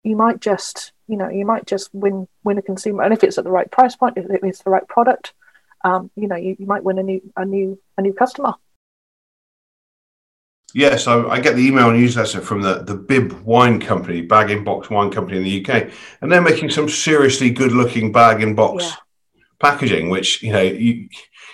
you 0.02 0.16
might 0.16 0.40
just 0.40 0.90
you 1.06 1.16
know 1.16 1.28
you 1.28 1.46
might 1.46 1.68
just 1.68 1.88
win 1.94 2.26
win 2.42 2.58
a 2.58 2.62
consumer, 2.62 3.04
and 3.04 3.14
if 3.14 3.22
it's 3.22 3.38
at 3.38 3.44
the 3.44 3.50
right 3.58 3.70
price 3.70 3.94
point, 3.94 4.18
if 4.18 4.26
it's 4.42 4.64
the 4.64 4.70
right 4.70 4.88
product 4.88 5.34
um, 5.87 6.11
you 6.16 6.26
know, 6.26 6.37
you, 6.37 6.57
you 6.59 6.66
might 6.66 6.83
win 6.83 6.99
a 6.99 7.02
new 7.02 7.21
a 7.37 7.45
new 7.45 7.78
a 7.97 8.02
new 8.02 8.12
customer. 8.12 8.55
Yes, 10.75 11.07
I, 11.07 11.23
I, 11.28 11.40
get 11.40 11.55
the 11.55 11.66
email 11.66 11.90
newsletter 11.90 12.40
from 12.40 12.61
the, 12.61 12.83
the 12.83 12.97
Bib 12.97 13.33
Wine 13.45 13.81
Company, 13.81 14.21
bag 14.21 14.50
in 14.50 14.64
box 14.64 14.90
wine 14.90 15.11
company 15.11 15.38
in 15.38 15.45
the 15.45 15.64
UK, 15.64 15.90
and 16.21 16.31
they're 16.31 16.43
making 16.43 16.71
some 16.71 16.88
seriously 16.88 17.50
good 17.50 17.73
looking 17.73 18.12
bag 18.12 18.43
in 18.43 18.55
box 18.55 18.85
yeah. 18.85 19.43
packaging, 19.61 20.11
which 20.11 20.43
you 20.43 20.52
know 20.52 20.61
you, 20.61 21.09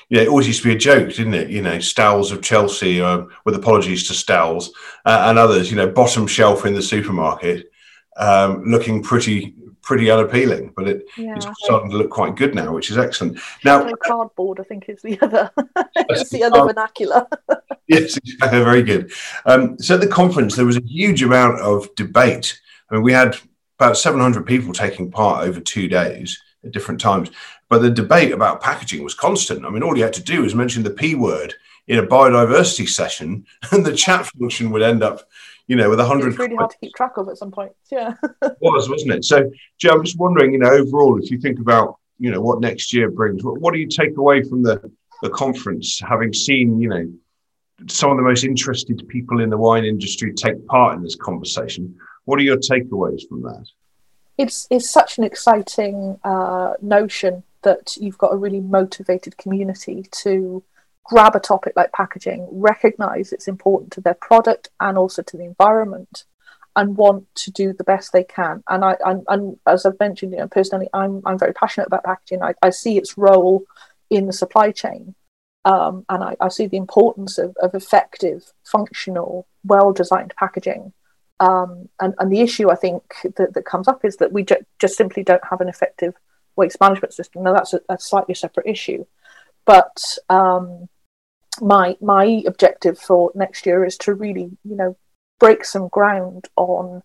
you 0.09 0.17
know, 0.17 0.23
it 0.23 0.29
always 0.29 0.47
used 0.47 0.62
to 0.62 0.69
be 0.69 0.75
a 0.75 0.79
joke, 0.79 1.11
didn't 1.11 1.35
it? 1.35 1.51
You 1.51 1.62
know, 1.62 1.77
Stowells 1.77 2.33
of 2.33 2.43
Chelsea, 2.43 3.01
uh, 3.01 3.25
with 3.45 3.55
apologies 3.55 4.09
to 4.09 4.15
Stowells 4.15 4.71
uh, 5.05 5.27
and 5.29 5.39
others, 5.39 5.71
you 5.71 5.77
know, 5.77 5.89
bottom 5.89 6.27
shelf 6.27 6.65
in 6.65 6.75
the 6.75 6.83
supermarket, 6.83 7.71
um, 8.17 8.65
looking 8.65 9.03
pretty 9.03 9.55
pretty 9.83 10.11
unappealing, 10.11 10.73
but 10.77 10.89
it, 10.89 11.09
yeah, 11.17 11.37
it's 11.37 11.47
starting 11.65 11.91
to 11.91 11.97
look 11.97 12.11
quite 12.11 12.37
good 12.37 12.55
now, 12.55 12.73
which 12.73 12.91
is 12.91 12.99
excellent. 12.99 13.39
Now, 13.65 13.91
cardboard, 13.95 14.61
I 14.61 14.62
think, 14.62 14.89
is 14.89 15.03
the 15.03 15.21
other, 15.21 15.51
it's 15.97 16.31
the 16.31 16.45
other 16.45 16.65
vernacular. 16.65 17.27
yes, 17.88 18.18
very 18.40 18.83
good. 18.83 19.12
Um, 19.45 19.79
so 19.79 19.95
at 19.95 20.01
the 20.01 20.07
conference, 20.07 20.57
there 20.57 20.66
was 20.66 20.77
a 20.77 20.87
huge 20.87 21.23
amount 21.23 21.61
of 21.61 21.92
debate. 21.95 22.61
I 22.90 22.95
mean, 22.95 23.03
we 23.03 23.12
had 23.12 23.37
about 23.79 23.97
700 23.97 24.47
people 24.47 24.73
taking 24.73 25.11
part 25.11 25.47
over 25.47 25.61
two 25.61 25.88
days 25.88 26.40
at 26.64 26.73
different 26.73 27.01
times, 27.01 27.31
but 27.68 27.83
the 27.83 27.90
debate 27.90 28.33
about 28.33 28.62
packaging 28.62 29.03
was 29.03 29.14
constant. 29.14 29.64
I 29.64 29.71
mean, 29.71 29.83
all 29.83 29.97
you 29.97 30.05
had 30.05 30.12
to 30.14 30.23
do 30.23 30.42
was 30.42 30.55
mention 30.55 30.83
the 30.83 30.90
P 30.90 31.14
word 31.14 31.55
in 31.88 31.99
a 31.99 32.07
biodiversity 32.07 32.88
session, 32.88 33.45
and 33.73 33.85
the 33.85 33.95
chat 33.95 34.27
function 34.27 34.71
would 34.71 34.83
end 34.83 35.03
up 35.03 35.29
you 35.66 35.77
know, 35.77 35.90
with 35.90 36.01
a 36.01 36.05
hundred. 36.05 36.31
It's 36.31 36.38
really 36.38 36.57
hard 36.57 36.70
to 36.70 36.79
keep 36.79 36.94
track 36.94 37.16
of 37.16 37.29
at 37.29 37.38
some 37.38 37.51
point. 37.51 37.72
Yeah. 37.90 38.14
was, 38.61 38.88
wasn't 38.88 39.12
it? 39.12 39.25
So, 39.25 39.51
Joe, 39.79 39.90
I'm 39.90 40.05
just 40.05 40.18
wondering, 40.18 40.53
you 40.53 40.59
know, 40.59 40.70
overall, 40.70 41.20
if 41.22 41.31
you 41.31 41.38
think 41.38 41.59
about, 41.61 41.96
you 42.18 42.31
know, 42.31 42.40
what 42.40 42.61
next 42.61 42.92
year 42.92 43.11
brings, 43.11 43.44
what, 43.44 43.61
what 43.61 43.75
do 43.75 43.81
you 43.81 43.88
take 43.88 44.16
away 44.16 44.42
from 44.42 44.62
the 44.62 44.90
the 45.22 45.31
conference, 45.31 46.01
having 46.01 46.33
seen, 46.33 46.81
you 46.81 46.88
know, 46.88 47.12
some 47.87 48.11
of 48.11 48.16
the 48.16 48.22
most 48.22 48.44
interested 48.44 49.07
people 49.09 49.40
in 49.40 49.51
the 49.51 49.57
wine 49.57 49.85
industry 49.85 50.33
take 50.33 50.66
part 50.66 50.96
in 50.96 51.03
this 51.03 51.14
conversation? 51.14 51.96
What 52.25 52.38
are 52.38 52.42
your 52.42 52.57
takeaways 52.57 53.27
from 53.29 53.42
that? 53.42 53.64
It's 54.38 54.66
it's 54.70 54.90
such 54.90 55.18
an 55.18 55.25
exciting 55.25 56.18
uh, 56.25 56.75
notion 56.81 57.44
that 57.62 57.96
you've 57.96 58.18
got 58.18 58.33
a 58.33 58.37
really 58.37 58.61
motivated 58.61 59.37
community 59.37 60.07
to 60.22 60.62
grab 61.05 61.35
a 61.35 61.41
topic 61.41 61.75
like 61.77 61.93
packaging, 61.93 62.49
recognize 62.51 63.33
it's 63.33 63.49
important 63.49 63.93
to 63.93 64.01
their 64.01 64.15
product 64.15 64.71
and 64.81 64.97
also 64.97 65.23
to 65.23 65.37
the 65.37 65.45
environment, 65.45 66.25
and 66.77 66.97
want 66.97 67.27
to 67.35 67.51
do 67.51 67.73
the 67.73 67.85
best 67.85 68.12
they 68.12 68.25
can. 68.25 68.62
And 68.69 68.85
I, 68.85 68.97
I'm, 69.05 69.23
and 69.29 69.59
as 69.67 69.85
I've 69.85 70.01
mentioned, 70.01 70.33
you 70.33 70.38
know, 70.38 70.49
personally, 70.49 70.88
I'm 70.93 71.23
I'm 71.27 71.38
very 71.38 71.53
passionate 71.53 71.87
about 71.87 72.05
packaging. 72.05 72.43
I, 72.43 72.55
I 72.62 72.71
see 72.71 72.97
its 72.97 73.19
role 73.19 73.65
in 74.11 74.27
the 74.27 74.33
supply 74.33 74.71
chain, 74.73 75.15
um, 75.65 76.05
and 76.09 76.23
I, 76.25 76.37
I, 76.41 76.49
see 76.49 76.67
the 76.67 76.77
importance 76.77 77.38
of, 77.38 77.57
of 77.62 77.75
effective, 77.75 78.53
functional, 78.65 79.47
well-designed 79.65 80.35
packaging. 80.37 80.93
Um, 81.41 81.88
and, 82.01 82.15
and 82.19 82.31
the 82.31 82.41
issue 82.41 82.71
I 82.71 82.75
think 82.75 83.03
that, 83.37 83.55
that 83.55 83.65
comes 83.65 83.88
up 83.88 84.05
is 84.05 84.17
that 84.19 84.33
we 84.33 84.45
ju- 84.45 84.65
just 84.79 84.97
simply 84.97 85.23
don't 85.23 85.45
have 85.49 85.61
an 85.61 85.69
effective 85.69 86.15
waste 86.57 86.81
management 86.81 87.15
system. 87.15 87.43
Now 87.43 87.55
that's 87.55 87.75
a, 87.75 87.81
a 87.88 87.99
slightly 87.99 88.35
separate 88.35 88.67
issue, 88.67 89.07
but 89.65 90.19
um, 90.29 90.88
my 91.62 91.96
my 92.01 92.42
objective 92.46 92.98
for 92.98 93.31
next 93.35 93.64
year 93.64 93.85
is 93.85 93.96
to 93.98 94.14
really, 94.14 94.51
you 94.64 94.77
know, 94.77 94.96
break 95.38 95.64
some 95.64 95.88
ground 95.88 96.48
on 96.57 97.03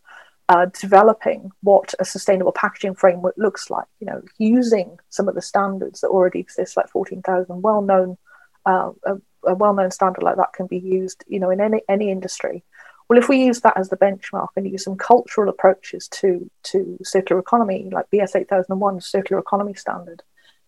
uh, 0.50 0.66
developing 0.80 1.52
what 1.62 1.94
a 2.00 2.06
sustainable 2.06 2.52
packaging 2.52 2.96
framework 2.96 3.36
looks 3.38 3.70
like. 3.70 3.88
You 4.00 4.08
know, 4.08 4.22
using 4.40 4.98
some 5.10 5.30
of 5.30 5.36
the 5.36 5.42
standards 5.42 6.02
that 6.02 6.08
already 6.08 6.40
exist, 6.40 6.76
like 6.76 6.90
fourteen 6.90 7.22
thousand, 7.22 7.62
well 7.62 7.82
known. 7.82 8.18
Uh, 8.66 8.92
a, 9.06 9.16
a 9.46 9.56
well-known 9.56 9.90
standard 9.92 10.24
like 10.24 10.36
that 10.36 10.52
can 10.52 10.68
be 10.68 10.78
used, 10.78 11.24
you 11.28 11.40
know, 11.40 11.50
in 11.50 11.62
any 11.62 11.82
any 11.88 12.12
industry. 12.12 12.64
Well, 13.08 13.18
if 13.18 13.30
we 13.30 13.38
use 13.38 13.62
that 13.62 13.78
as 13.78 13.88
the 13.88 13.96
benchmark 13.96 14.50
and 14.58 14.70
use 14.70 14.84
some 14.84 14.98
cultural 14.98 15.50
approaches 15.50 16.10
to 16.10 16.50
to 16.64 16.98
circular 17.04 17.40
economy, 17.40 17.90
like 17.92 18.10
BS 18.12 18.36
eight 18.36 18.50
thousand 18.50 18.80
one 18.80 19.00
circular 19.00 19.40
economy 19.40 19.76
standard, 19.76 20.24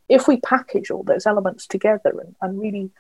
if 0.08 0.28
we 0.28 0.38
package 0.38 0.92
all 0.92 1.04
those 1.04 1.26
elements 1.26 1.68
together 1.68 2.14
and, 2.22 2.36
and 2.42 2.60
really 2.60 2.92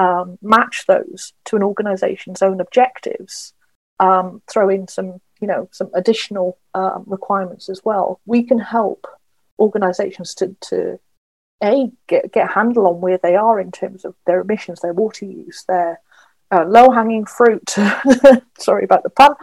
um, 0.00 0.38
match 0.40 0.84
those 0.88 1.34
to 1.44 1.56
an 1.56 1.62
organization's 1.62 2.40
own 2.40 2.58
objectives, 2.60 3.52
um, 3.98 4.40
throw 4.50 4.70
in 4.70 4.88
some, 4.88 5.20
you 5.42 5.46
know, 5.46 5.68
some 5.72 5.90
additional 5.92 6.56
um, 6.74 7.04
requirements 7.06 7.68
as 7.68 7.82
well, 7.84 8.18
we 8.24 8.42
can 8.42 8.58
help 8.58 9.06
organizations 9.58 10.34
to, 10.34 10.56
to 10.62 10.98
a 11.62 11.90
get, 12.06 12.32
get 12.32 12.48
a 12.48 12.52
handle 12.52 12.86
on 12.86 13.02
where 13.02 13.18
they 13.18 13.36
are 13.36 13.60
in 13.60 13.70
terms 13.70 14.06
of 14.06 14.14
their 14.24 14.40
emissions, 14.40 14.80
their 14.80 14.94
water 14.94 15.26
use, 15.26 15.64
their 15.68 16.00
uh, 16.50 16.64
low 16.64 16.90
hanging 16.90 17.26
fruit. 17.26 17.68
sorry 18.58 18.84
about 18.84 19.02
the 19.02 19.10
pun. 19.10 19.34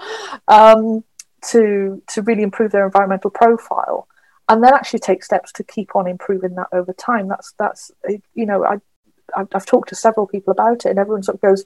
Um, 0.47 1.03
to 1.51 2.01
to 2.07 2.23
really 2.23 2.41
improve 2.41 2.71
their 2.71 2.85
environmental 2.85 3.29
profile, 3.29 4.07
and 4.49 4.63
then 4.63 4.73
actually 4.73 4.99
take 4.99 5.23
steps 5.23 5.51
to 5.51 5.63
keep 5.63 5.95
on 5.95 6.07
improving 6.07 6.55
that 6.55 6.67
over 6.71 6.93
time. 6.93 7.27
That's 7.27 7.53
that's 7.59 7.91
you 8.33 8.47
know 8.47 8.65
I 8.65 8.79
I've, 9.35 9.47
I've 9.53 9.65
talked 9.65 9.89
to 9.89 9.95
several 9.95 10.27
people 10.27 10.51
about 10.51 10.85
it, 10.85 10.89
and 10.89 10.99
everyone 10.99 11.23
sort 11.23 11.35
of 11.35 11.41
goes, 11.41 11.65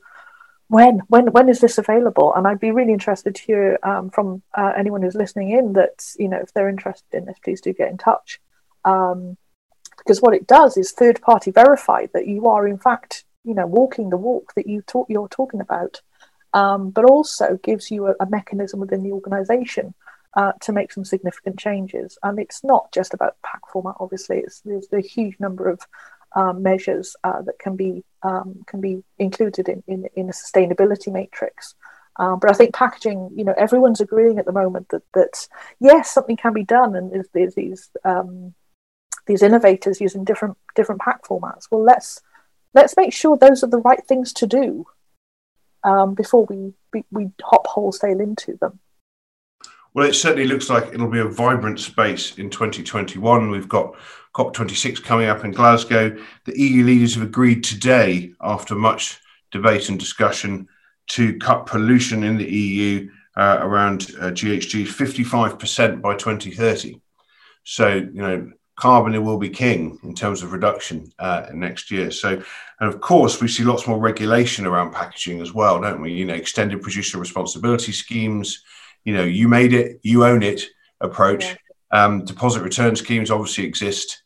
when 0.71 0.99
when 1.09 1.27
when 1.33 1.49
is 1.49 1.59
this 1.59 1.77
available? 1.77 2.33
And 2.33 2.47
i'd 2.47 2.59
be 2.59 2.71
really 2.71 2.93
interested 2.93 3.35
to 3.35 3.41
hear 3.41 3.77
um, 3.83 4.09
from 4.09 4.41
uh, 4.57 4.71
anyone 4.77 5.01
who's 5.01 5.15
listening 5.15 5.51
in 5.51 5.73
that 5.73 6.05
you 6.17 6.29
know 6.29 6.37
if 6.37 6.53
they're 6.53 6.69
interested 6.69 7.13
in 7.13 7.25
this 7.25 7.37
please 7.43 7.59
do 7.59 7.73
get 7.73 7.91
in 7.91 7.97
touch. 7.97 8.39
Um, 8.85 9.37
because 9.97 10.21
what 10.21 10.33
it 10.33 10.47
does 10.47 10.77
is 10.77 10.91
third 10.91 11.21
party 11.21 11.51
verify 11.51 12.07
that 12.13 12.25
you 12.25 12.47
are 12.47 12.65
in 12.65 12.77
fact 12.77 13.25
you 13.43 13.53
know 13.53 13.67
walking 13.67 14.09
the 14.09 14.17
walk 14.17 14.53
that 14.55 14.65
you 14.65 14.81
talk 14.83 15.07
you're 15.09 15.27
talking 15.27 15.59
about. 15.59 16.01
Um, 16.53 16.89
but 16.89 17.05
also 17.05 17.59
gives 17.63 17.91
you 17.91 18.07
a, 18.07 18.15
a 18.21 18.25
mechanism 18.25 18.79
within 18.81 19.03
the 19.03 19.11
organization 19.13 19.93
uh, 20.35 20.51
to 20.61 20.73
make 20.73 20.91
some 20.91 21.05
significant 21.05 21.57
changes. 21.57 22.17
And 22.23 22.39
it's 22.39 22.61
not 22.61 22.91
just 22.93 23.13
about 23.13 23.41
pack 23.43 23.61
format 23.71 23.95
obviously. 23.99 24.37
It's 24.39 24.61
there's 24.61 24.87
a 24.93 25.01
huge 25.01 25.37
number 25.39 25.69
of 25.69 25.85
um, 26.35 26.63
measures 26.63 27.15
uh, 27.23 27.41
that 27.41 27.59
can 27.59 27.75
be 27.75 28.03
um, 28.23 28.63
can 28.67 28.81
be 28.81 29.03
included 29.17 29.67
in, 29.67 29.83
in, 29.87 30.05
in 30.15 30.29
a 30.29 30.33
sustainability 30.33 31.11
matrix 31.11 31.75
Um, 32.17 32.39
but 32.39 32.51
I 32.51 32.53
think 32.53 32.73
packaging, 32.73 33.31
you 33.35 33.43
know, 33.43 33.53
everyone's 33.57 34.01
agreeing 34.01 34.37
at 34.37 34.45
the 34.45 34.51
moment 34.51 34.89
that 34.89 35.03
that 35.13 35.47
yes, 35.79 36.11
something 36.11 36.37
can 36.37 36.53
be 36.53 36.63
done, 36.63 36.95
and 36.95 37.11
there's, 37.11 37.27
there's 37.33 37.55
these 37.55 37.89
um, 38.03 38.53
these 39.27 39.41
innovators 39.41 40.01
using 40.01 40.23
different 40.23 40.57
different 40.75 41.01
pack 41.01 41.23
formats. 41.23 41.67
Well, 41.71 41.83
let's 41.83 42.21
let's 42.73 42.95
make 42.97 43.13
sure 43.13 43.37
those 43.37 43.63
are 43.63 43.67
the 43.67 43.79
right 43.79 44.05
things 44.05 44.33
to 44.33 44.47
do 44.47 44.85
um, 45.83 46.13
before 46.13 46.45
we, 46.45 46.73
we 46.93 47.03
we 47.11 47.29
hop 47.41 47.67
wholesale 47.67 48.19
into 48.19 48.57
them. 48.57 48.79
Well, 49.93 50.07
it 50.07 50.13
certainly 50.13 50.47
looks 50.47 50.69
like 50.69 50.93
it'll 50.93 51.09
be 51.09 51.19
a 51.19 51.25
vibrant 51.25 51.79
space 51.79 52.37
in 52.37 52.49
2021. 52.49 53.49
We've 53.51 53.67
got 53.67 53.95
COP26 54.33 55.03
coming 55.03 55.27
up 55.27 55.43
in 55.43 55.51
Glasgow. 55.51 56.17
The 56.45 56.59
EU 56.59 56.83
leaders 56.83 57.15
have 57.15 57.23
agreed 57.23 57.63
today, 57.63 58.33
after 58.41 58.75
much 58.75 59.19
debate 59.51 59.89
and 59.89 59.99
discussion, 59.99 60.67
to 61.09 61.37
cut 61.37 61.65
pollution 61.65 62.23
in 62.23 62.37
the 62.37 62.49
EU 62.49 63.09
uh, 63.35 63.59
around 63.61 64.03
uh, 64.19 64.31
GHG 64.31 64.85
55% 64.85 66.01
by 66.01 66.15
2030. 66.15 67.01
So, 67.63 67.93
you 67.93 68.11
know, 68.13 68.51
carbon 68.75 69.23
will 69.23 69.37
be 69.37 69.49
king 69.49 69.99
in 70.03 70.15
terms 70.15 70.41
of 70.41 70.53
reduction 70.53 71.11
uh, 71.19 71.47
next 71.53 71.91
year. 71.91 72.11
So, 72.11 72.41
and 72.79 72.93
of 72.93 73.01
course, 73.01 73.41
we 73.41 73.47
see 73.47 73.63
lots 73.63 73.87
more 73.87 73.99
regulation 73.99 74.65
around 74.65 74.93
packaging 74.93 75.41
as 75.41 75.53
well, 75.53 75.79
don't 75.79 76.01
we? 76.01 76.13
You 76.13 76.25
know, 76.25 76.33
extended 76.33 76.81
producer 76.81 77.19
responsibility 77.19 77.91
schemes 77.91 78.63
you 79.03 79.15
know, 79.15 79.23
you 79.23 79.47
made 79.47 79.73
it, 79.73 79.99
you 80.03 80.25
own 80.25 80.43
it 80.43 80.63
approach. 80.99 81.45
Yeah. 81.45 81.55
Um, 82.05 82.23
deposit 82.23 82.61
return 82.61 82.95
schemes 82.95 83.31
obviously 83.31 83.65
exist. 83.65 84.20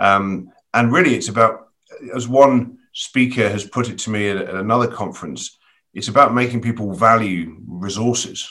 Um, 0.00 0.50
and 0.74 0.92
really, 0.92 1.14
it's 1.14 1.28
about, 1.28 1.68
as 2.14 2.26
one 2.26 2.78
speaker 2.92 3.48
has 3.48 3.64
put 3.64 3.88
it 3.88 3.98
to 3.98 4.10
me 4.10 4.28
at, 4.30 4.38
at 4.38 4.54
another 4.54 4.88
conference, 4.88 5.58
it's 5.94 6.08
about 6.08 6.34
making 6.34 6.62
people 6.62 6.92
value 6.92 7.56
resources 7.66 8.50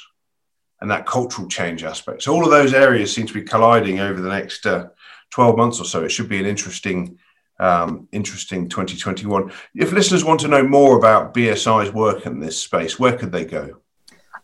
and 0.82 0.90
that 0.92 1.06
cultural 1.06 1.48
change 1.48 1.84
aspect. 1.84 2.24
So 2.24 2.34
all 2.34 2.46
of 2.46 2.52
those 2.52 2.74
areas 2.74 3.14
seem 3.14 3.26
to 3.28 3.34
be 3.34 3.42
colliding 3.42 4.00
over 4.00 4.22
the 4.22 4.30
next 4.30 4.66
uh, 4.66 4.90
12 5.32 5.58
months 5.58 5.80
or 5.80 5.86
so. 5.86 6.04
It 6.04 6.10
should 6.10 6.30
be 6.30 6.40
an 6.40 6.46
interesting, 6.46 7.18
um, 7.60 8.08
interesting 8.12 8.70
2021. 8.70 9.52
If 9.76 9.92
listeners 9.92 10.24
want 10.24 10.40
to 10.42 10.48
know 10.48 10.64
more 10.64 10.98
about 10.98 11.34
BSI's 11.34 11.92
work 11.92 12.26
in 12.26 12.40
this 12.40 12.62
space, 12.62 12.98
where 13.00 13.18
could 13.18 13.32
they 13.32 13.46
go? 13.46 13.82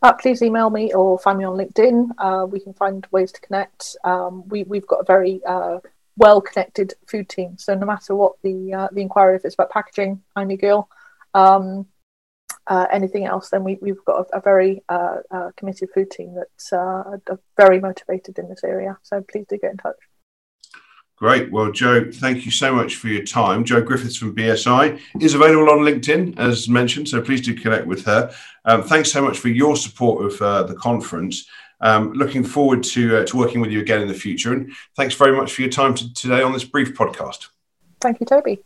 uh, 0.06 0.14
please 0.14 0.42
email 0.42 0.70
me 0.70 0.94
or 0.94 1.18
find 1.18 1.40
me 1.40 1.46
on 1.46 1.58
LinkedIn. 1.58 2.10
Uh, 2.18 2.46
we 2.46 2.60
can 2.60 2.74
find 2.74 3.08
ways 3.12 3.32
to 3.32 3.42
connect. 3.42 3.96
Um, 4.04 4.48
we, 4.48 4.64
we've 4.64 4.86
got 4.86 5.02
a 5.02 5.04
very 5.04 5.42
uh, 5.46 5.80
well 6.18 6.42
connected 6.42 6.94
food 7.08 7.30
team. 7.30 7.58
So 7.58 7.76
no 7.76 7.86
matter 7.86 8.16
what 8.16 8.34
the 8.44 8.74
uh, 8.74 8.88
the 8.92 9.02
inquiry, 9.02 9.36
if 9.36 9.46
it's 9.46 9.56
about 9.56 9.72
packaging, 9.72 10.22
I'm 10.36 10.50
your 10.50 10.58
girl. 10.58 10.90
Um, 11.34 11.88
uh, 12.68 12.88
anything 12.92 13.26
else, 13.26 13.50
then 13.50 13.64
we, 13.64 13.78
we've 13.82 14.04
got 14.06 14.28
a, 14.32 14.38
a 14.38 14.42
very 14.42 14.84
uh, 14.90 15.18
committed 15.56 15.90
food 15.94 16.10
team 16.10 16.34
that's 16.36 16.74
are 16.74 17.22
very 17.58 17.80
motivated 17.80 18.40
in 18.40 18.50
this 18.50 18.64
area. 18.64 18.98
So 19.04 19.22
please 19.22 19.46
do 19.48 19.58
get 19.58 19.72
in 19.72 19.78
touch. 19.78 19.98
Great. 21.18 21.50
Well, 21.50 21.72
Joe, 21.72 22.12
thank 22.12 22.46
you 22.46 22.52
so 22.52 22.76
much 22.76 22.98
for 22.98 23.08
your 23.08 23.24
time. 23.24 23.64
Joe 23.64 23.82
Griffiths 23.82 24.18
from 24.18 24.36
BSI 24.36 25.00
is 25.22 25.34
available 25.34 25.70
on 25.70 25.80
LinkedIn, 25.80 26.38
as 26.38 26.68
mentioned, 26.68 27.08
so 27.08 27.22
please 27.22 27.40
do 27.40 27.56
connect 27.56 27.88
with 27.88 28.04
her. 28.04 28.34
Um, 28.66 28.84
thanks 28.84 29.14
so 29.14 29.22
much 29.22 29.38
for 29.40 29.48
your 29.48 29.78
support 29.78 30.26
of 30.26 30.42
uh, 30.42 30.64
the 30.64 30.76
conference. 30.76 31.48
Um, 31.82 32.14
looking 32.14 32.44
forward 32.44 32.84
to, 32.84 33.18
uh, 33.18 33.26
to 33.26 33.38
working 33.38 33.62
with 33.62 33.72
you 33.72 33.82
again 33.82 34.02
in 34.02 34.08
the 34.08 34.14
future. 34.14 34.54
And 34.54 34.72
thanks 34.96 35.16
very 35.16 35.36
much 35.36 35.54
for 35.54 35.62
your 35.62 35.72
time 35.72 35.94
today 35.94 36.42
on 36.42 36.54
this 36.54 36.64
brief 36.64 36.94
podcast. 36.96 37.48
Thank 38.02 38.20
you, 38.20 38.26
Toby. 38.26 38.64